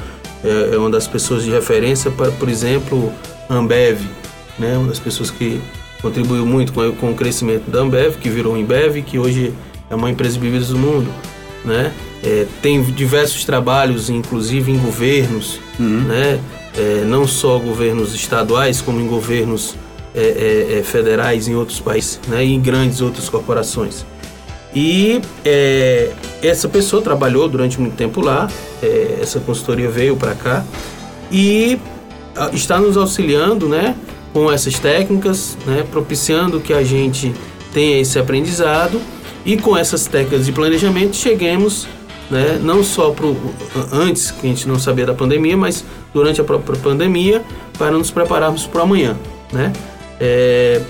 É, 0.45 0.75
é 0.75 0.79
uma 0.79 0.91
das 0.91 1.09
pessoas 1.09 1.43
de 1.43 1.51
referência 1.51 2.11
para, 2.11 2.31
por 2.31 2.49
exemplo, 2.49 3.13
Ambev, 3.51 4.01
né, 4.59 4.77
uma 4.79 4.89
das 4.89 5.01
pessoas 5.01 5.31
que 5.31 5.61
contribuiu 6.01 6.47
muito 6.47 6.73
com, 6.73 6.93
com 6.93 7.11
o 7.11 7.15
crescimento 7.15 7.69
da 7.69 7.81
Ambev, 7.81 8.17
que 8.19 8.31
virou 8.31 8.57
Embev, 8.57 9.03
que 9.03 9.19
hoje 9.19 9.53
é 9.91 9.95
uma 9.95 10.11
empresa 10.11 10.35
de 10.35 10.41
bebidas 10.41 10.69
do 10.69 10.79
mundo, 10.79 11.11
né? 11.65 11.93
É, 12.23 12.47
tem 12.63 12.83
diversos 12.83 13.45
trabalhos, 13.45 14.11
inclusive 14.11 14.73
em 14.73 14.79
governos, 14.79 15.61
uhum. 15.79 16.01
né? 16.03 16.41
É, 16.77 17.05
não 17.07 17.27
só 17.27 17.59
governos 17.59 18.15
estaduais, 18.15 18.81
como 18.81 19.01
em 19.01 19.07
governos 19.07 19.77
é, 20.15 20.21
é, 20.75 20.79
é 20.79 20.83
federais 20.83 21.49
em 21.49 21.55
outros 21.55 21.81
países, 21.81 22.21
né? 22.29 22.45
E 22.45 22.53
em 22.53 22.61
grandes 22.61 23.01
outras 23.01 23.29
corporações. 23.29 24.05
E 24.75 25.23
é, 25.45 26.11
essa 26.43 26.69
pessoa 26.69 27.01
trabalhou 27.01 27.49
durante 27.49 27.81
muito 27.81 27.97
tempo 27.97 28.21
lá, 28.21 28.47
essa 29.23 29.41
consultoria 29.41 29.89
veio 29.89 30.17
para 30.17 30.35
cá 30.35 30.65
e 31.33 31.79
está 32.53 32.79
nos 32.79 32.97
auxiliando, 32.97 33.69
né? 33.69 33.95
Com 34.35 34.53
essas 34.53 34.79
técnicas, 34.79 35.57
né? 35.67 35.85
Propiciando 35.91 36.61
que 36.61 36.75
a 36.75 36.83
gente 36.83 37.33
tenha 37.73 38.01
esse 38.01 38.19
aprendizado 38.19 39.01
e 39.47 39.57
com 39.57 39.77
essas 39.77 40.07
técnicas 40.07 40.47
de 40.47 40.53
planejamento 40.53 41.17
cheguemos, 41.17 41.87
né, 42.31 42.59
não 42.63 42.83
só 42.83 43.11
pro, 43.11 43.37
antes, 43.93 44.31
que 44.31 44.47
a 44.47 44.51
gente 44.51 44.67
não 44.69 44.79
sabia 44.79 45.07
da 45.07 45.15
pandemia, 45.15 45.57
mas 45.57 45.85
durante 46.13 46.41
a 46.41 46.45
própria 46.45 46.79
pandemia, 46.79 47.43
para 47.79 47.93
nos 47.93 48.11
prepararmos 48.11 48.67
para 48.67 48.83
amanhã. 48.83 49.17
Né? 49.53 49.73
É, 50.21 50.81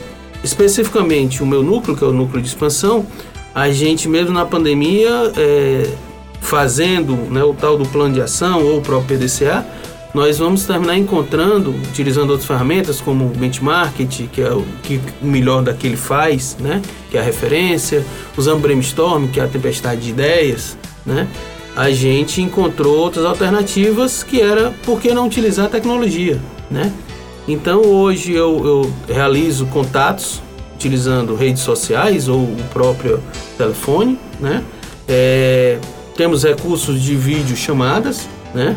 especificamente 0.43 1.43
o 1.43 1.47
meu 1.47 1.63
núcleo, 1.63 1.97
que 1.97 2.05
é 2.05 2.07
o 2.07 2.13
núcleo 2.13 2.41
de 2.41 2.49
expansão, 2.49 3.07
a 3.55 3.71
gente 3.71 4.09
mesmo 4.09 4.33
na 4.33 4.45
pandemia, 4.45 5.33
é, 5.37 5.91
fazendo 6.41 7.15
né, 7.31 7.43
o 7.43 7.55
tal 7.55 7.77
do 7.77 7.87
plano 7.87 8.15
de 8.15 8.21
ação 8.21 8.63
ou 8.63 8.79
o 8.79 8.83
próprio 8.83 9.19
PDCA, 9.19 9.67
nós 10.15 10.39
vamos 10.39 10.65
terminar 10.65 10.97
encontrando, 10.97 11.71
utilizando 11.91 12.31
outras 12.31 12.47
ferramentas 12.47 13.03
como 13.03 13.27
o 13.27 13.29
benchmark, 13.29 13.97
que 14.33 14.41
é 14.41 14.51
o 14.51 14.65
que 14.83 14.99
o 15.21 15.27
melhor 15.27 15.63
daquele 15.63 15.97
faz, 15.97 16.57
né? 16.59 16.81
que 17.11 17.19
é 17.19 17.21
a 17.21 17.23
referência, 17.23 18.03
usando 18.35 18.61
brainstorm, 18.61 19.27
que 19.27 19.39
é 19.39 19.45
a 19.45 19.47
tempestade 19.49 20.01
de 20.01 20.11
ideias, 20.11 20.79
né? 21.07 21.29
a 21.77 21.91
gente 21.91 22.41
encontrou 22.41 22.97
outras 22.97 23.25
alternativas 23.25 24.23
que 24.23 24.41
era 24.41 24.73
por 24.85 25.01
que 25.01 25.13
não 25.13 25.27
utilizar 25.27 25.67
a 25.67 25.69
tecnologia. 25.69 26.41
Né? 26.71 26.91
Então 27.47 27.83
hoje 27.83 28.33
eu, 28.33 28.67
eu 28.67 29.15
realizo 29.15 29.67
contatos 29.67 30.43
utilizando 30.75 31.35
redes 31.35 31.63
sociais 31.63 32.29
ou 32.29 32.41
o 32.41 32.57
próprio 32.73 33.23
telefone. 33.59 34.19
Né? 34.41 34.63
É, 35.07 35.79
temos 36.17 36.45
recursos 36.45 37.01
de 37.03 37.15
vídeo 37.15 37.55
chamadas, 37.55 38.27
né? 38.55 38.75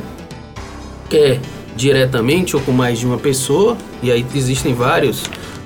quer 1.09 1.39
diretamente 1.75 2.57
ou 2.57 2.61
com 2.61 2.73
mais 2.73 2.99
de 2.99 3.05
uma 3.05 3.17
pessoa, 3.17 3.77
e 4.03 4.11
aí 4.11 4.25
existem 4.35 4.73
vários, 4.73 5.23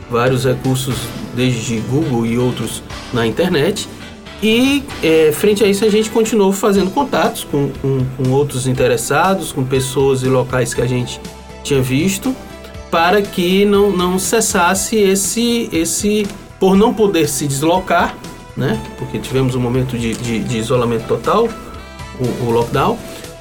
vários 0.10 0.46
recursos, 0.46 0.96
desde 1.36 1.78
Google 1.80 2.28
e 2.28 2.38
outros 2.38 2.84
na 3.12 3.26
internet. 3.26 3.90
E 4.44 4.84
é, 5.02 5.32
frente 5.32 5.64
a 5.64 5.68
isso 5.68 5.86
a 5.86 5.90
gente 5.90 6.10
continuou 6.10 6.52
fazendo 6.52 6.92
contatos 6.92 7.46
com, 7.46 7.72
com, 7.82 8.06
com, 8.18 8.30
outros 8.30 8.68
interessados, 8.68 9.54
com 9.54 9.64
pessoas 9.64 10.22
e 10.22 10.28
locais 10.28 10.74
que 10.74 10.82
a 10.82 10.86
gente 10.86 11.22
tinha 11.64 11.82
visto, 11.82 12.36
para 12.92 13.22
que 13.22 13.64
não, 13.64 13.90
não 13.90 14.20
cessasse 14.20 14.98
esse, 14.98 15.70
esse, 15.72 16.28
por 16.60 16.76
não 16.76 16.94
poder 16.94 17.30
se 17.30 17.48
deslocar, 17.48 18.18
né? 18.58 18.78
Porque 19.00 19.18
tivemos 19.18 19.56
um 19.56 19.62
momento 19.62 19.98
de, 19.98 20.14
de, 20.14 20.40
de 20.40 20.58
isolamento 20.58 21.08
total, 21.08 21.48
o, 22.20 22.46
o 22.46 22.52
lockdown, 22.52 23.00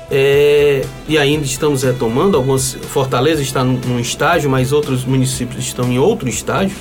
é, 0.08 0.84
e 1.08 1.18
ainda 1.18 1.44
estamos 1.44 1.82
retomando, 1.82 2.36
algumas 2.36 2.74
Fortaleza 2.74 3.42
está 3.42 3.64
num, 3.64 3.80
num 3.88 3.98
estágio, 3.98 4.48
mas 4.48 4.70
outros 4.70 5.04
municípios 5.04 5.64
estão 5.64 5.90
em 5.90 5.98
outro 5.98 6.28
estágio. 6.28 6.76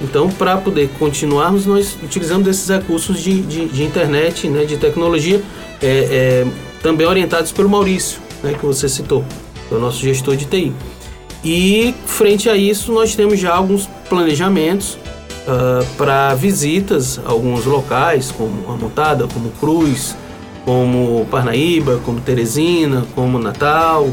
Então, 0.00 0.28
para 0.30 0.56
poder 0.56 0.88
continuarmos, 0.98 1.66
nós 1.66 1.96
utilizamos 2.02 2.48
esses 2.48 2.68
recursos 2.68 3.20
de, 3.20 3.42
de, 3.42 3.68
de 3.68 3.82
internet, 3.82 4.48
né, 4.48 4.64
de 4.64 4.76
tecnologia, 4.76 5.42
é, 5.82 5.86
é, 5.86 6.46
também 6.82 7.06
orientados 7.06 7.52
pelo 7.52 7.68
Maurício, 7.68 8.20
né, 8.42 8.54
que 8.58 8.64
você 8.64 8.88
citou, 8.88 9.24
que 9.68 9.74
é 9.74 9.76
o 9.76 9.80
nosso 9.80 10.00
gestor 10.00 10.36
de 10.36 10.46
TI. 10.46 10.72
E, 11.44 11.94
frente 12.06 12.48
a 12.48 12.56
isso, 12.56 12.92
nós 12.92 13.14
temos 13.14 13.38
já 13.38 13.54
alguns 13.54 13.88
planejamentos 14.08 14.94
uh, 14.94 15.84
para 15.96 16.34
visitas 16.34 17.18
a 17.24 17.30
alguns 17.30 17.64
locais, 17.64 18.30
como 18.30 18.70
a 18.70 18.76
Montada, 18.76 19.26
como 19.26 19.50
Cruz, 19.52 20.16
como 20.64 21.26
Parnaíba, 21.30 21.98
como 22.04 22.20
Teresina, 22.20 23.06
como 23.14 23.38
Natal, 23.38 24.08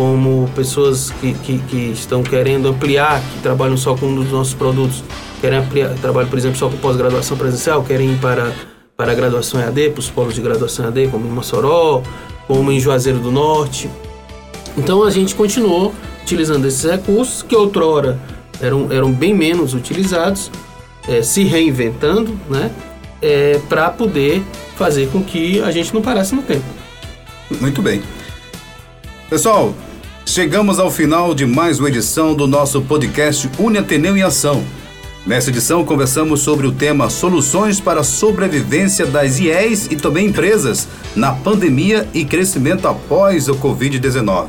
como 0.00 0.48
pessoas 0.54 1.10
que, 1.20 1.34
que, 1.34 1.58
que, 1.58 1.76
estão 1.92 2.22
querendo 2.22 2.68
ampliar, 2.68 3.20
que 3.20 3.42
trabalham 3.42 3.76
só 3.76 3.94
com 3.94 4.06
um 4.06 4.14
dos 4.14 4.32
nossos 4.32 4.54
produtos, 4.54 5.04
querem 5.42 5.58
ampliar, 5.58 5.90
trabalham, 5.96 6.30
por 6.30 6.38
exemplo, 6.38 6.56
só 6.56 6.70
com 6.70 6.78
pós-graduação 6.78 7.36
presencial, 7.36 7.84
querem 7.84 8.14
ir 8.14 8.18
para, 8.18 8.50
para 8.96 9.12
a 9.12 9.14
graduação 9.14 9.60
EAD, 9.60 9.90
para 9.90 10.00
os 10.00 10.08
polos 10.08 10.34
de 10.34 10.40
graduação 10.40 10.86
EAD, 10.86 11.08
como 11.08 11.26
em 11.26 11.30
Mossoró, 11.30 12.02
como 12.46 12.72
em 12.72 12.80
Juazeiro 12.80 13.18
do 13.18 13.30
Norte. 13.30 13.90
Então 14.74 15.04
a 15.04 15.10
gente 15.10 15.34
continuou 15.34 15.94
utilizando 16.22 16.64
esses 16.64 16.90
recursos 16.90 17.42
que 17.42 17.54
outrora 17.54 18.18
eram, 18.58 18.90
eram 18.90 19.12
bem 19.12 19.34
menos 19.34 19.74
utilizados, 19.74 20.50
é, 21.06 21.20
se 21.20 21.44
reinventando, 21.44 22.40
né? 22.48 22.70
é, 23.20 23.60
para 23.68 23.90
poder 23.90 24.42
fazer 24.76 25.10
com 25.10 25.22
que 25.22 25.60
a 25.60 25.70
gente 25.70 25.92
não 25.92 26.00
parasse 26.00 26.34
no 26.34 26.40
tempo. 26.40 26.64
Muito 27.60 27.82
bem. 27.82 28.02
Pessoal, 29.28 29.74
chegamos 30.30 30.78
ao 30.78 30.92
final 30.92 31.34
de 31.34 31.44
mais 31.44 31.80
uma 31.80 31.88
edição 31.88 32.36
do 32.36 32.46
nosso 32.46 32.80
podcast 32.82 33.50
Une 33.58 33.78
Ateneu 33.78 34.16
em 34.16 34.22
Ação. 34.22 34.62
Nessa 35.26 35.50
edição, 35.50 35.84
conversamos 35.84 36.40
sobre 36.40 36.68
o 36.68 36.72
tema 36.72 37.10
Soluções 37.10 37.80
para 37.80 38.02
a 38.02 38.04
Sobrevivência 38.04 39.04
das 39.04 39.40
IES 39.40 39.88
e 39.90 39.96
também 39.96 40.28
empresas 40.28 40.86
na 41.16 41.32
pandemia 41.32 42.08
e 42.14 42.24
crescimento 42.24 42.86
após 42.86 43.48
o 43.48 43.56
Covid-19. 43.56 44.46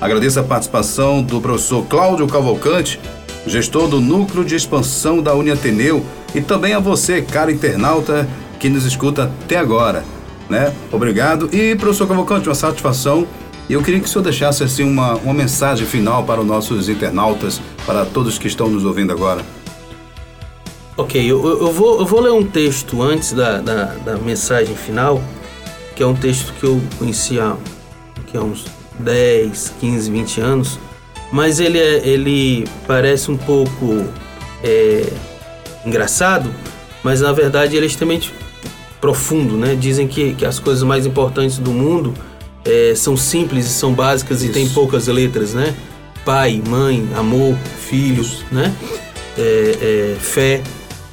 Agradeço 0.00 0.40
a 0.40 0.42
participação 0.42 1.22
do 1.22 1.40
professor 1.40 1.86
Cláudio 1.86 2.26
Cavalcante, 2.26 2.98
gestor 3.46 3.86
do 3.86 4.00
Núcleo 4.00 4.44
de 4.44 4.56
Expansão 4.56 5.22
da 5.22 5.36
Uniateneu, 5.36 6.04
e 6.34 6.40
também 6.40 6.74
a 6.74 6.80
você, 6.80 7.22
caro 7.22 7.52
internauta, 7.52 8.28
que 8.58 8.68
nos 8.68 8.84
escuta 8.84 9.30
até 9.44 9.56
agora. 9.56 10.04
Né? 10.50 10.72
Obrigado. 10.90 11.48
E, 11.52 11.76
professor 11.76 12.08
Cavalcante, 12.08 12.48
uma 12.48 12.54
satisfação. 12.56 13.26
Eu 13.68 13.82
queria 13.82 13.98
que 14.00 14.06
o 14.06 14.08
senhor 14.08 14.22
deixasse 14.22 14.62
assim, 14.62 14.84
uma, 14.84 15.14
uma 15.16 15.34
mensagem 15.34 15.86
final 15.86 16.22
para 16.24 16.40
os 16.40 16.46
nossos 16.46 16.88
internautas, 16.88 17.60
para 17.84 18.06
todos 18.06 18.38
que 18.38 18.46
estão 18.46 18.68
nos 18.68 18.84
ouvindo 18.84 19.12
agora. 19.12 19.44
Ok, 20.96 21.20
eu, 21.20 21.44
eu, 21.44 21.72
vou, 21.72 21.98
eu 21.98 22.06
vou 22.06 22.20
ler 22.20 22.30
um 22.30 22.44
texto 22.44 23.02
antes 23.02 23.32
da, 23.32 23.60
da, 23.60 23.84
da 23.96 24.16
mensagem 24.16 24.74
final, 24.74 25.20
que 25.96 26.02
é 26.02 26.06
um 26.06 26.14
texto 26.14 26.54
que 26.54 26.64
eu 26.64 26.80
conheci 26.98 27.40
há, 27.40 27.56
há 28.34 28.38
uns 28.40 28.64
10, 29.00 29.74
15, 29.80 30.10
20 30.10 30.40
anos, 30.40 30.78
mas 31.32 31.58
ele, 31.58 31.78
é, 31.78 32.06
ele 32.06 32.66
parece 32.86 33.30
um 33.30 33.36
pouco 33.36 34.06
é, 34.62 35.12
engraçado, 35.84 36.50
mas 37.02 37.20
na 37.20 37.32
verdade 37.32 37.76
ele 37.76 37.84
é 37.84 37.88
extremamente 37.88 38.32
profundo, 39.00 39.56
né? 39.56 39.74
Dizem 39.74 40.06
que, 40.06 40.34
que 40.34 40.46
as 40.46 40.58
coisas 40.58 40.82
mais 40.82 41.04
importantes 41.04 41.58
do 41.58 41.72
mundo 41.72 42.14
é, 42.66 42.94
são 42.96 43.16
simples 43.16 43.66
e 43.66 43.68
são 43.68 43.92
básicas 43.92 44.42
Isso. 44.42 44.50
e 44.50 44.52
têm 44.52 44.68
poucas 44.68 45.06
letras, 45.06 45.54
né? 45.54 45.74
Pai, 46.24 46.60
mãe, 46.68 47.08
amor, 47.14 47.56
filhos, 47.78 48.44
né? 48.50 48.74
É, 49.38 49.78
é, 49.80 50.16
fé. 50.18 50.62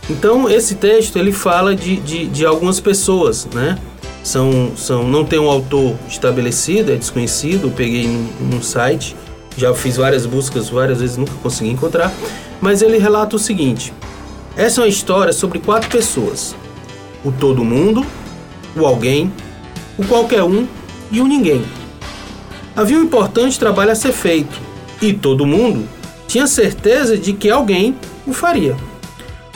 Então 0.09 0.49
esse 0.49 0.75
texto 0.75 1.17
ele 1.17 1.31
fala 1.31 1.75
de, 1.75 1.97
de, 1.97 2.25
de, 2.25 2.45
algumas 2.45 2.79
pessoas, 2.79 3.45
né? 3.53 3.77
São, 4.23 4.71
são, 4.75 5.07
não 5.07 5.23
tem 5.23 5.37
um 5.37 5.49
autor 5.49 5.95
estabelecido, 6.07 6.91
é 6.91 6.95
desconhecido. 6.95 7.67
Eu 7.67 7.71
peguei 7.71 8.07
num, 8.07 8.27
num 8.51 8.61
site, 8.61 9.15
já 9.55 9.73
fiz 9.73 9.97
várias 9.97 10.25
buscas, 10.25 10.69
várias 10.69 10.99
vezes 10.99 11.17
nunca 11.17 11.33
consegui 11.43 11.69
encontrar. 11.69 12.11
Mas 12.59 12.81
ele 12.81 12.97
relata 12.97 13.35
o 13.35 13.39
seguinte: 13.39 13.93
essa 14.57 14.81
é 14.81 14.83
uma 14.83 14.89
história 14.89 15.31
sobre 15.31 15.59
quatro 15.59 15.89
pessoas: 15.89 16.55
o 17.23 17.31
todo 17.31 17.63
mundo, 17.63 18.03
o 18.75 18.85
alguém, 18.85 19.31
o 19.97 20.05
qualquer 20.05 20.41
um 20.41 20.65
e 21.13 21.21
o 21.21 21.27
ninguém. 21.27 21.63
Havia 22.75 22.97
um 22.97 23.03
importante 23.03 23.59
trabalho 23.59 23.91
a 23.91 23.95
ser 23.95 24.11
feito 24.11 24.59
e 24.99 25.13
todo 25.13 25.45
mundo 25.45 25.87
tinha 26.27 26.47
certeza 26.47 27.15
de 27.15 27.31
que 27.31 27.49
alguém 27.49 27.95
o 28.25 28.33
faria. 28.33 28.75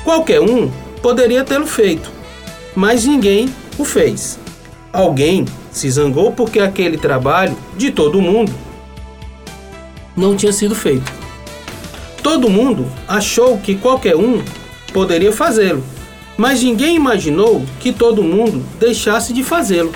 Qualquer 0.04 0.40
um 0.40 0.72
poderia 1.02 1.44
tê-lo 1.44 1.66
feito, 1.66 2.12
mas 2.76 3.06
ninguém 3.06 3.50
o 3.78 3.84
fez. 3.84 4.40
Alguém 4.94 5.46
se 5.72 5.90
zangou 5.90 6.32
porque 6.32 6.60
aquele 6.60 6.98
trabalho 6.98 7.58
de 7.76 7.92
todo 7.92 8.22
mundo 8.22 8.54
não 10.16 10.36
tinha 10.36 10.54
sido 10.54 10.76
feito. 10.76 11.12
Todo 12.22 12.50
mundo 12.50 12.86
achou 13.08 13.58
que 13.58 13.76
qualquer 13.76 14.16
um 14.16 14.44
poderia 14.94 15.32
fazê-lo, 15.32 15.84
mas 16.38 16.62
ninguém 16.62 16.96
imaginou 16.96 17.64
que 17.80 17.92
todo 17.92 18.24
mundo 18.24 18.64
deixasse 18.80 19.34
de 19.34 19.44
fazê-lo. 19.44 19.92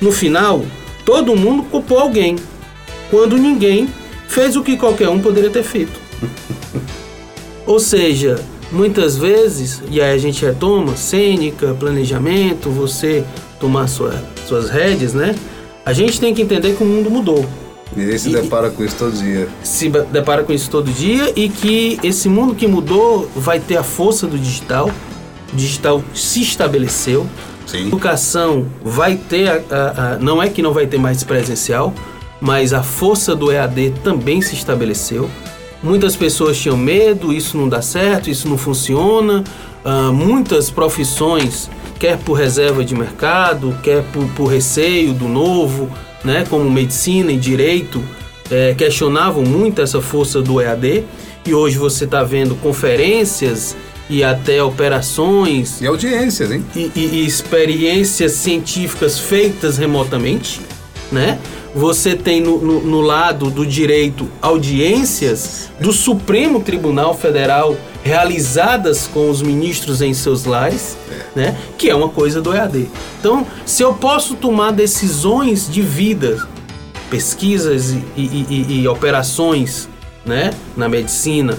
No 0.00 0.12
final, 0.12 0.64
todo 1.04 1.36
mundo 1.36 1.64
culpou 1.64 1.98
alguém, 1.98 2.36
quando 3.10 3.36
ninguém 3.36 3.88
fez 4.28 4.56
o 4.56 4.62
que 4.62 4.76
qualquer 4.76 5.08
um 5.08 5.20
poderia 5.20 5.50
ter 5.50 5.62
feito. 5.62 5.98
Ou 7.66 7.78
seja, 7.78 8.42
Muitas 8.70 9.16
vezes, 9.16 9.82
e 9.90 9.98
aí 9.98 10.14
a 10.14 10.18
gente 10.18 10.44
retoma, 10.44 10.94
cênica, 10.94 11.74
planejamento, 11.78 12.68
você 12.68 13.24
tomar 13.58 13.88
sua, 13.88 14.22
suas 14.46 14.68
rédeas, 14.68 15.14
né? 15.14 15.34
A 15.86 15.92
gente 15.94 16.20
tem 16.20 16.34
que 16.34 16.42
entender 16.42 16.76
que 16.76 16.82
o 16.82 16.86
mundo 16.86 17.10
mudou. 17.10 17.46
E 17.96 18.18
se 18.18 18.28
depara 18.28 18.68
com 18.68 18.84
isso 18.84 18.96
todo 18.96 19.12
dia. 19.12 19.48
Se 19.62 19.88
depara 19.88 20.44
com 20.44 20.52
isso 20.52 20.68
todo 20.68 20.90
dia 20.90 21.32
e 21.34 21.48
que 21.48 21.98
esse 22.02 22.28
mundo 22.28 22.54
que 22.54 22.66
mudou 22.66 23.26
vai 23.34 23.58
ter 23.58 23.78
a 23.78 23.82
força 23.82 24.26
do 24.26 24.38
digital. 24.38 24.90
O 25.50 25.56
digital 25.56 26.04
se 26.14 26.42
estabeleceu. 26.42 27.26
Sim. 27.68 27.88
Educação 27.88 28.66
vai 28.82 29.16
ter, 29.16 29.48
a, 29.48 29.62
a, 29.70 30.12
a, 30.14 30.18
não 30.18 30.42
é 30.42 30.48
que 30.48 30.62
não 30.62 30.72
vai 30.72 30.86
ter 30.86 30.98
mais 30.98 31.22
presencial, 31.22 31.92
mas 32.40 32.72
a 32.72 32.82
força 32.82 33.36
do 33.36 33.52
EAD 33.52 33.94
também 34.02 34.40
se 34.40 34.54
estabeleceu. 34.54 35.28
Muitas 35.82 36.16
pessoas 36.16 36.58
tinham 36.58 36.76
medo, 36.76 37.32
isso 37.32 37.58
não 37.58 37.68
dá 37.68 37.82
certo, 37.82 38.30
isso 38.30 38.48
não 38.48 38.56
funciona. 38.56 39.44
Uh, 39.84 40.12
muitas 40.12 40.70
profissões, 40.70 41.70
quer 42.00 42.16
por 42.16 42.32
reserva 42.32 42.82
de 42.82 42.94
mercado, 42.94 43.76
quer 43.82 44.02
por, 44.12 44.24
por 44.30 44.46
receio 44.46 45.12
do 45.12 45.28
novo, 45.28 45.90
né, 46.24 46.44
como 46.48 46.68
medicina 46.70 47.30
e 47.30 47.36
direito, 47.36 48.02
é, 48.50 48.74
questionavam 48.74 49.44
muito 49.44 49.82
essa 49.82 50.00
força 50.00 50.40
do 50.40 50.60
EAD. 50.60 51.04
E 51.46 51.54
hoje 51.54 51.78
você 51.78 52.04
está 52.04 52.22
vendo 52.24 52.54
conferências 52.56 53.76
e 54.08 54.24
até 54.24 54.62
operações. 54.62 55.80
E 55.80 55.86
audiências, 55.86 56.50
hein? 56.50 56.64
E, 56.74 56.90
e, 56.94 57.00
e 57.00 57.26
experiências 57.26 58.32
científicas 58.32 59.18
feitas 59.18 59.78
remotamente, 59.78 60.60
né? 61.10 61.38
você 61.74 62.16
tem 62.16 62.40
no, 62.40 62.58
no, 62.58 62.80
no, 62.80 63.00
lado 63.00 63.50
do 63.50 63.64
direito 63.64 64.28
audiências 64.40 65.70
do 65.78 65.92
Supremo 65.92 66.60
Tribunal 66.60 67.14
Federal 67.14 67.76
realizadas 68.02 69.06
com 69.06 69.30
os 69.30 69.42
ministros 69.42 70.00
em 70.00 70.14
seus 70.14 70.44
lares, 70.44 70.96
né? 71.36 71.56
Que 71.76 71.90
é 71.90 71.94
uma 71.94 72.08
coisa 72.08 72.40
do 72.40 72.54
EAD. 72.54 72.88
Então, 73.20 73.46
se 73.66 73.82
eu 73.82 73.94
posso 73.94 74.34
tomar 74.34 74.72
decisões 74.72 75.70
de 75.70 75.82
vida, 75.82 76.48
pesquisas 77.10 77.90
e, 77.90 78.02
e, 78.16 78.46
e, 78.48 78.80
e 78.80 78.88
operações, 78.88 79.88
né, 80.24 80.50
na 80.76 80.88
medicina, 80.88 81.56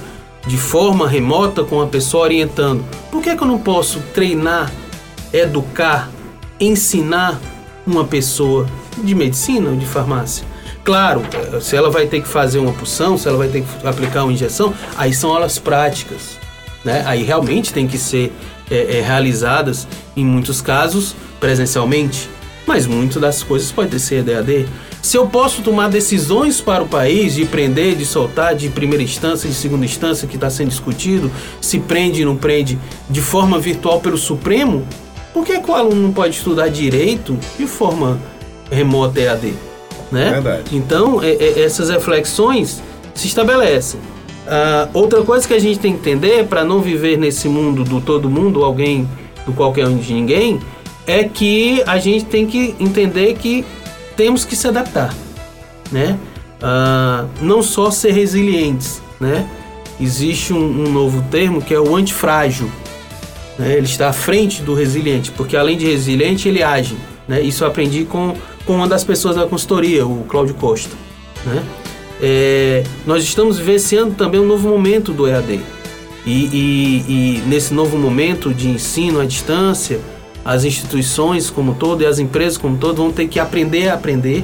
de 0.49 0.57
forma 0.57 1.07
remota 1.07 1.63
com 1.63 1.79
a 1.79 1.85
pessoa 1.85 2.23
orientando, 2.23 2.83
por 3.11 3.21
que, 3.21 3.35
que 3.35 3.43
eu 3.43 3.47
não 3.47 3.59
posso 3.59 3.99
treinar, 4.15 4.71
educar, 5.31 6.09
ensinar 6.59 7.39
uma 7.85 8.03
pessoa 8.03 8.65
de 9.03 9.13
medicina 9.13 9.69
ou 9.69 9.75
de 9.75 9.85
farmácia. 9.85 10.43
Claro, 10.83 11.21
eh, 11.31 11.59
se 11.59 11.75
ela 11.75 11.91
vai 11.91 12.07
ter 12.07 12.19
que 12.23 12.27
fazer 12.27 12.57
uma 12.57 12.73
punção, 12.73 13.15
se 13.15 13.27
ela 13.27 13.37
vai 13.37 13.47
ter 13.47 13.61
que 13.61 13.87
aplicar 13.87 14.23
uma 14.23 14.33
injeção, 14.33 14.73
aí 14.97 15.13
são 15.13 15.31
aulas 15.31 15.59
práticas. 15.59 16.39
Né? 16.83 17.03
Aí 17.05 17.21
realmente 17.21 17.71
tem 17.71 17.87
que 17.87 17.99
ser 17.99 18.33
é, 18.71 18.97
é, 18.97 19.01
realizadas, 19.01 19.87
em 20.17 20.25
muitos 20.25 20.61
casos, 20.61 21.15
presencialmente. 21.39 22.27
Mas 22.65 22.87
muitas 22.87 23.21
das 23.21 23.43
coisas 23.43 23.71
podem 23.71 23.99
ser 23.99 24.27
EAD. 24.27 24.65
Se 25.01 25.17
eu 25.17 25.27
posso 25.27 25.61
tomar 25.61 25.89
decisões 25.89 26.59
para 26.59 26.83
o 26.83 26.87
país 26.87 27.33
de 27.33 27.45
prender, 27.45 27.95
de 27.95 28.05
soltar, 28.05 28.53
de 28.53 28.69
primeira 28.69 29.01
instância, 29.01 29.47
de 29.47 29.55
segunda 29.55 29.85
instância, 29.85 30.27
que 30.27 30.35
está 30.35 30.49
sendo 30.49 30.69
discutido, 30.69 31.31
se 31.61 31.79
prende, 31.79 32.25
não 32.25 32.35
prende, 32.35 32.77
de 33.09 33.21
forma 33.21 33.57
virtual 33.59 34.01
pelo 34.01 34.17
Supremo, 34.17 34.85
por 35.33 35.45
que, 35.45 35.59
que 35.59 35.71
o 35.71 35.73
aluno 35.73 36.01
não 36.01 36.11
pode 36.11 36.35
estudar 36.35 36.69
direito 36.69 37.37
de 37.57 37.65
forma 37.65 38.19
remota 38.69 39.19
EAD? 39.19 39.53
Né? 40.11 40.31
Verdade. 40.31 40.75
Então, 40.75 41.23
é, 41.23 41.29
é, 41.29 41.61
essas 41.61 41.89
reflexões 41.89 42.81
se 43.13 43.27
estabelecem. 43.27 43.99
Uh, 43.99 44.89
outra 44.93 45.21
coisa 45.23 45.47
que 45.47 45.53
a 45.53 45.59
gente 45.59 45.79
tem 45.79 45.93
que 45.93 45.99
entender 45.99 46.47
para 46.47 46.63
não 46.63 46.81
viver 46.81 47.17
nesse 47.17 47.47
mundo 47.47 47.83
do 47.83 48.01
todo 48.01 48.29
mundo, 48.29 48.63
alguém 48.63 49.07
do 49.45 49.53
qualquer 49.53 49.87
um 49.87 49.97
de 49.97 50.11
ninguém, 50.11 50.59
é 51.05 51.23
que 51.23 51.83
a 51.85 51.99
gente 51.99 52.25
tem 52.25 52.47
que 52.47 52.75
entender 52.79 53.35
que 53.35 53.63
temos 54.19 54.43
que 54.43 54.53
se 54.53 54.67
adaptar, 54.67 55.15
né? 55.89 56.19
Uh, 56.61 57.25
não 57.41 57.63
só 57.63 57.89
ser 57.89 58.11
resilientes, 58.11 59.01
né? 59.17 59.47
Existe 59.97 60.51
um, 60.51 60.57
um 60.57 60.91
novo 60.91 61.23
termo 61.31 61.61
que 61.61 61.73
é 61.73 61.79
o 61.79 61.95
antifrágil, 61.95 62.69
né? 63.57 63.77
Ele 63.77 63.85
está 63.85 64.09
à 64.09 64.13
frente 64.13 64.61
do 64.61 64.73
resiliente, 64.73 65.31
porque 65.31 65.55
além 65.55 65.77
de 65.77 65.85
resiliente, 65.85 66.49
ele 66.49 66.61
age. 66.61 66.97
Né? 67.29 67.39
Isso 67.39 67.63
eu 67.63 67.69
aprendi 67.69 68.03
com, 68.03 68.35
com 68.65 68.75
uma 68.75 68.89
das 68.89 69.05
pessoas 69.05 69.37
da 69.37 69.47
consultoria, 69.47 70.05
o 70.05 70.25
Cláudio 70.27 70.55
Costa. 70.55 70.93
Né? 71.45 71.63
É, 72.21 72.83
nós 73.05 73.23
estamos 73.23 73.57
vivenciando 73.57 74.15
também 74.15 74.41
um 74.41 74.45
novo 74.45 74.67
momento 74.67 75.13
do 75.13 75.29
EAD. 75.29 75.61
E, 76.25 76.31
e, 76.31 77.05
e, 77.07 77.43
nesse 77.47 77.73
novo 77.73 77.97
momento 77.97 78.53
de 78.53 78.67
ensino 78.67 79.21
à 79.21 79.25
distância, 79.25 80.01
as 80.49 80.63
instituições 80.63 81.51
como 81.51 81.75
todo 81.75 82.01
e 82.01 82.07
as 82.07 82.17
empresas 82.17 82.57
como 82.57 82.75
todo 82.75 82.97
vão 82.97 83.11
ter 83.11 83.27
que 83.27 83.39
aprender 83.39 83.89
a 83.89 83.93
aprender, 83.93 84.43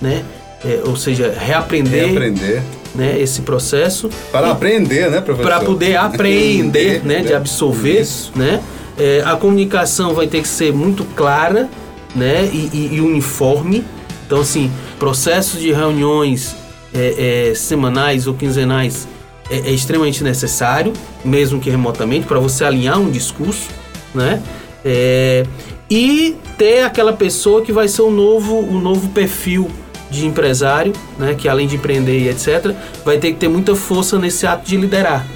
né? 0.00 0.24
É, 0.64 0.82
ou 0.86 0.94
seja, 0.94 1.34
reaprender, 1.36 2.06
reaprender. 2.06 2.62
Né, 2.94 3.20
esse 3.20 3.42
processo. 3.42 4.08
Para 4.30 4.48
e, 4.48 4.50
aprender, 4.50 5.10
né, 5.10 5.20
professor? 5.20 5.50
Para 5.50 5.60
poder 5.64 5.94
aprender, 5.98 7.04
né, 7.04 7.22
de 7.22 7.34
absorver, 7.34 8.00
Isso. 8.00 8.32
né? 8.36 8.60
É, 8.98 9.22
a 9.24 9.34
comunicação 9.36 10.14
vai 10.14 10.26
ter 10.28 10.42
que 10.42 10.48
ser 10.48 10.72
muito 10.72 11.04
clara 11.16 11.68
né, 12.14 12.48
e, 12.52 12.70
e, 12.72 12.94
e 12.96 13.00
uniforme. 13.00 13.84
Então, 14.26 14.40
assim, 14.40 14.70
processos 14.98 15.60
de 15.60 15.72
reuniões 15.72 16.54
é, 16.94 17.50
é, 17.50 17.54
semanais 17.54 18.26
ou 18.26 18.34
quinzenais 18.34 19.08
é, 19.50 19.58
é, 19.58 19.70
extremamente 19.70 20.22
necessário, 20.22 20.92
mesmo 21.24 21.58
que 21.58 21.70
remotamente, 21.70 22.26
para 22.26 22.38
você 22.38 22.64
alinhar 22.64 23.00
um 23.00 23.10
discurso, 23.10 23.68
né? 24.14 24.40
É, 24.84 25.44
e 25.90 26.36
ter 26.56 26.82
aquela 26.82 27.12
pessoa 27.12 27.62
que 27.62 27.72
vai 27.72 27.88
ser 27.88 28.02
o 28.02 28.10
novo, 28.10 28.58
o 28.58 28.80
novo 28.80 29.08
perfil 29.10 29.70
de 30.10 30.26
empresário, 30.26 30.92
né? 31.18 31.34
Que 31.34 31.48
além 31.48 31.66
de 31.66 31.76
empreender 31.76 32.18
e 32.18 32.28
etc, 32.28 32.74
vai 33.04 33.18
ter 33.18 33.32
que 33.32 33.38
ter 33.38 33.48
muita 33.48 33.74
força 33.74 34.18
nesse 34.18 34.46
ato 34.46 34.66
de 34.66 34.76
liderar, 34.76 35.26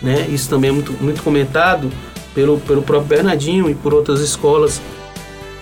né? 0.00 0.26
Isso 0.30 0.48
também 0.48 0.70
é 0.70 0.72
muito, 0.72 0.92
muito 1.00 1.22
comentado 1.22 1.90
pelo, 2.34 2.58
pelo 2.60 2.82
próprio 2.82 3.08
Bernardinho 3.08 3.68
e 3.68 3.74
por 3.74 3.92
outras 3.92 4.20
escolas 4.20 4.80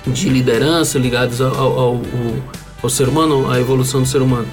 de 0.06 0.28
liderança 0.28 0.98
ligadas 0.98 1.40
ao, 1.40 1.54
ao, 1.54 1.78
ao, 1.78 2.00
ao 2.82 2.90
ser 2.90 3.08
humano, 3.08 3.50
à 3.50 3.58
evolução 3.58 4.02
do 4.02 4.08
ser 4.08 4.22
humano 4.22 4.46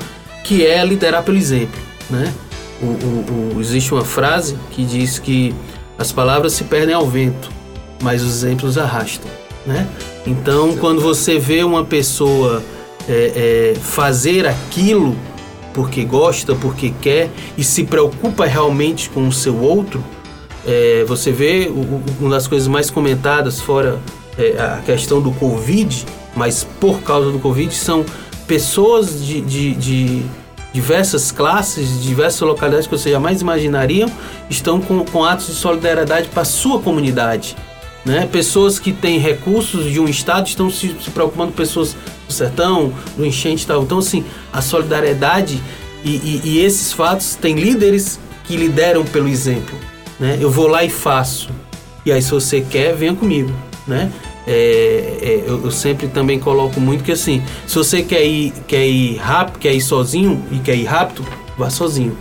que 0.47 0.65
é 0.65 0.83
liderar 0.83 1.23
pelo 1.23 1.37
exemplo, 1.37 1.79
né? 2.09 2.33
O, 2.81 2.85
o, 2.85 3.55
o, 3.55 3.59
existe 3.61 3.93
uma 3.93 4.05
frase 4.05 4.57
que 4.71 4.85
diz 4.85 5.19
que 5.19 5.53
as 5.97 6.11
palavras 6.13 6.53
se 6.53 6.63
perdem 6.63 6.95
ao 6.95 7.05
vento, 7.05 7.49
mas 8.01 8.23
os 8.23 8.43
exemplos 8.43 8.77
arrastam, 8.77 9.29
né? 9.65 9.87
Então, 10.25 10.75
quando 10.77 11.01
você 11.01 11.39
vê 11.39 11.63
uma 11.63 11.85
pessoa 11.85 12.63
é, 13.07 13.73
é, 13.75 13.79
fazer 13.79 14.45
aquilo 14.45 15.15
porque 15.73 16.03
gosta, 16.03 16.55
porque 16.55 16.91
quer 17.01 17.29
e 17.57 17.63
se 17.63 17.83
preocupa 17.83 18.45
realmente 18.45 19.09
com 19.09 19.27
o 19.27 19.31
seu 19.31 19.61
outro, 19.61 20.03
é, 20.65 21.05
você 21.07 21.31
vê 21.31 21.71
uma 22.19 22.31
das 22.31 22.47
coisas 22.47 22.67
mais 22.67 22.89
comentadas, 22.89 23.61
fora 23.61 23.99
é, 24.37 24.59
a 24.59 24.81
questão 24.85 25.21
do 25.21 25.31
Covid, 25.31 26.05
mas 26.35 26.65
por 26.79 27.01
causa 27.01 27.31
do 27.31 27.39
Covid, 27.39 27.73
são 27.73 28.03
pessoas 28.47 29.23
de, 29.23 29.39
de, 29.41 29.75
de 29.75 30.23
diversas 30.73 31.31
classes, 31.31 32.01
diversas 32.03 32.41
localidades 32.41 32.87
que 32.87 32.97
você 32.97 33.11
jamais 33.11 33.41
imaginaria, 33.41 34.07
estão 34.49 34.81
com, 34.81 35.05
com 35.05 35.23
atos 35.23 35.47
de 35.47 35.53
solidariedade 35.53 36.27
para 36.29 36.41
a 36.41 36.45
sua 36.45 36.79
comunidade. 36.79 37.55
Né? 38.07 38.25
Pessoas 38.25 38.79
que 38.79 38.93
têm 38.93 39.19
recursos 39.19 39.91
de 39.91 39.99
um 39.99 40.07
estado 40.07 40.47
estão 40.47 40.69
se, 40.69 40.87
preocupando 41.13 41.51
com 41.51 41.57
pessoas 41.57 41.93
do 42.25 42.31
sertão, 42.31 42.93
do 43.17 43.25
enchente 43.25 43.65
e 43.65 43.67
tal. 43.67 43.83
Então, 43.83 43.97
assim, 43.97 44.23
a 44.53 44.61
solidariedade 44.61 45.61
e, 46.05 46.11
e, 46.11 46.41
e 46.45 46.59
esses 46.59 46.93
fatos 46.93 47.35
têm 47.35 47.55
líderes 47.55 48.17
que 48.45 48.55
lideram 48.55 49.03
pelo 49.03 49.27
exemplo. 49.27 49.77
Né? 50.17 50.37
Eu 50.39 50.49
vou 50.49 50.67
lá 50.67 50.85
e 50.85 50.89
faço. 50.89 51.49
E 52.05 52.11
aí, 52.13 52.21
se 52.21 52.31
você 52.31 52.61
quer, 52.61 52.95
venha 52.95 53.13
comigo. 53.13 53.51
Né? 53.85 54.09
É, 54.47 55.17
é, 55.21 55.43
eu, 55.45 55.65
eu, 55.65 55.71
sempre 55.71 56.07
também 56.07 56.39
coloco 56.39 56.79
muito 56.79 57.03
que 57.03 57.11
assim, 57.11 57.43
se 57.67 57.75
você 57.75 58.01
quer 58.01 58.25
ir, 58.25 58.53
quer 58.69 58.87
ir 58.87 59.17
rápido, 59.17 59.59
quer 59.59 59.73
ir 59.73 59.81
sozinho 59.81 60.41
e 60.49 60.59
quer 60.59 60.77
ir 60.77 60.85
rápido, 60.85 61.25
vá 61.57 61.69
sozinho, 61.69 62.17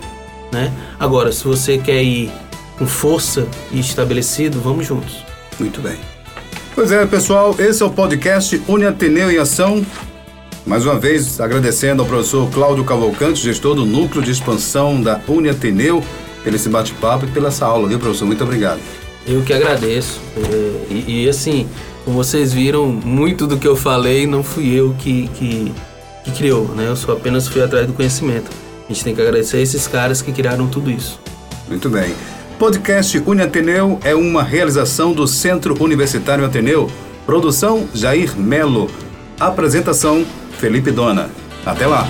né? 0.51 0.73
Agora, 0.99 1.31
se 1.31 1.45
você 1.45 1.77
quer 1.77 2.03
ir 2.03 2.29
com 2.77 2.85
força 2.85 3.47
e 3.71 3.79
estabelecido, 3.79 4.59
vamos 4.59 4.85
juntos. 4.85 5.26
Muito 5.59 5.81
bem. 5.81 5.97
Pois 6.75 6.91
é, 6.91 7.05
pessoal, 7.05 7.55
esse 7.57 7.81
é 7.81 7.85
o 7.85 7.89
podcast 7.89 8.61
Uniateneu 8.67 9.31
em 9.31 9.37
Ação. 9.37 9.83
Mais 10.65 10.85
uma 10.85 10.99
vez, 10.99 11.39
agradecendo 11.39 12.03
ao 12.03 12.07
professor 12.07 12.49
Cláudio 12.51 12.83
Cavalcante, 12.83 13.41
gestor 13.41 13.73
do 13.73 13.85
Núcleo 13.85 14.21
de 14.21 14.31
Expansão 14.31 15.01
da 15.01 15.19
Uniateneu, 15.27 16.03
pelo 16.43 16.55
esse 16.55 16.69
bate-papo 16.69 17.25
e 17.25 17.29
pela 17.29 17.47
essa 17.47 17.65
aula, 17.65 17.87
viu, 17.87 17.97
professor? 17.97 18.25
Muito 18.25 18.43
obrigado. 18.43 18.79
Eu 19.25 19.41
que 19.41 19.53
agradeço. 19.53 20.19
É, 20.37 20.93
e, 20.93 21.23
e 21.23 21.29
assim, 21.29 21.67
como 22.05 22.17
vocês 22.17 22.53
viram, 22.53 22.87
muito 22.87 23.47
do 23.47 23.57
que 23.57 23.67
eu 23.67 23.75
falei 23.75 24.27
não 24.27 24.43
fui 24.43 24.73
eu 24.73 24.93
que, 24.99 25.27
que, 25.29 25.73
que 26.23 26.31
criou, 26.31 26.67
né? 26.75 26.87
Eu 26.87 26.95
só 26.95 27.13
apenas 27.13 27.47
fui 27.47 27.61
atrás 27.61 27.87
do 27.87 27.93
conhecimento. 27.93 28.51
A 28.87 28.93
gente 28.93 29.03
tem 29.03 29.15
que 29.15 29.21
agradecer 29.21 29.57
a 29.57 29.61
esses 29.61 29.87
caras 29.87 30.21
que 30.21 30.31
criaram 30.31 30.67
tudo 30.67 30.89
isso. 30.91 31.19
Muito 31.67 31.89
bem. 31.89 32.13
Podcast 32.57 33.21
Uniateneu 33.23 33.99
é 34.03 34.15
uma 34.15 34.41
realização 34.41 35.13
do 35.13 35.27
Centro 35.27 35.81
Universitário 35.81 36.43
Ateneu. 36.43 36.89
Produção 37.23 37.87
Jair 37.93 38.35
Melo. 38.35 38.89
Apresentação 39.39 40.25
Felipe 40.57 40.89
Dona. 40.89 41.29
Até 41.63 41.85
lá. 41.85 42.09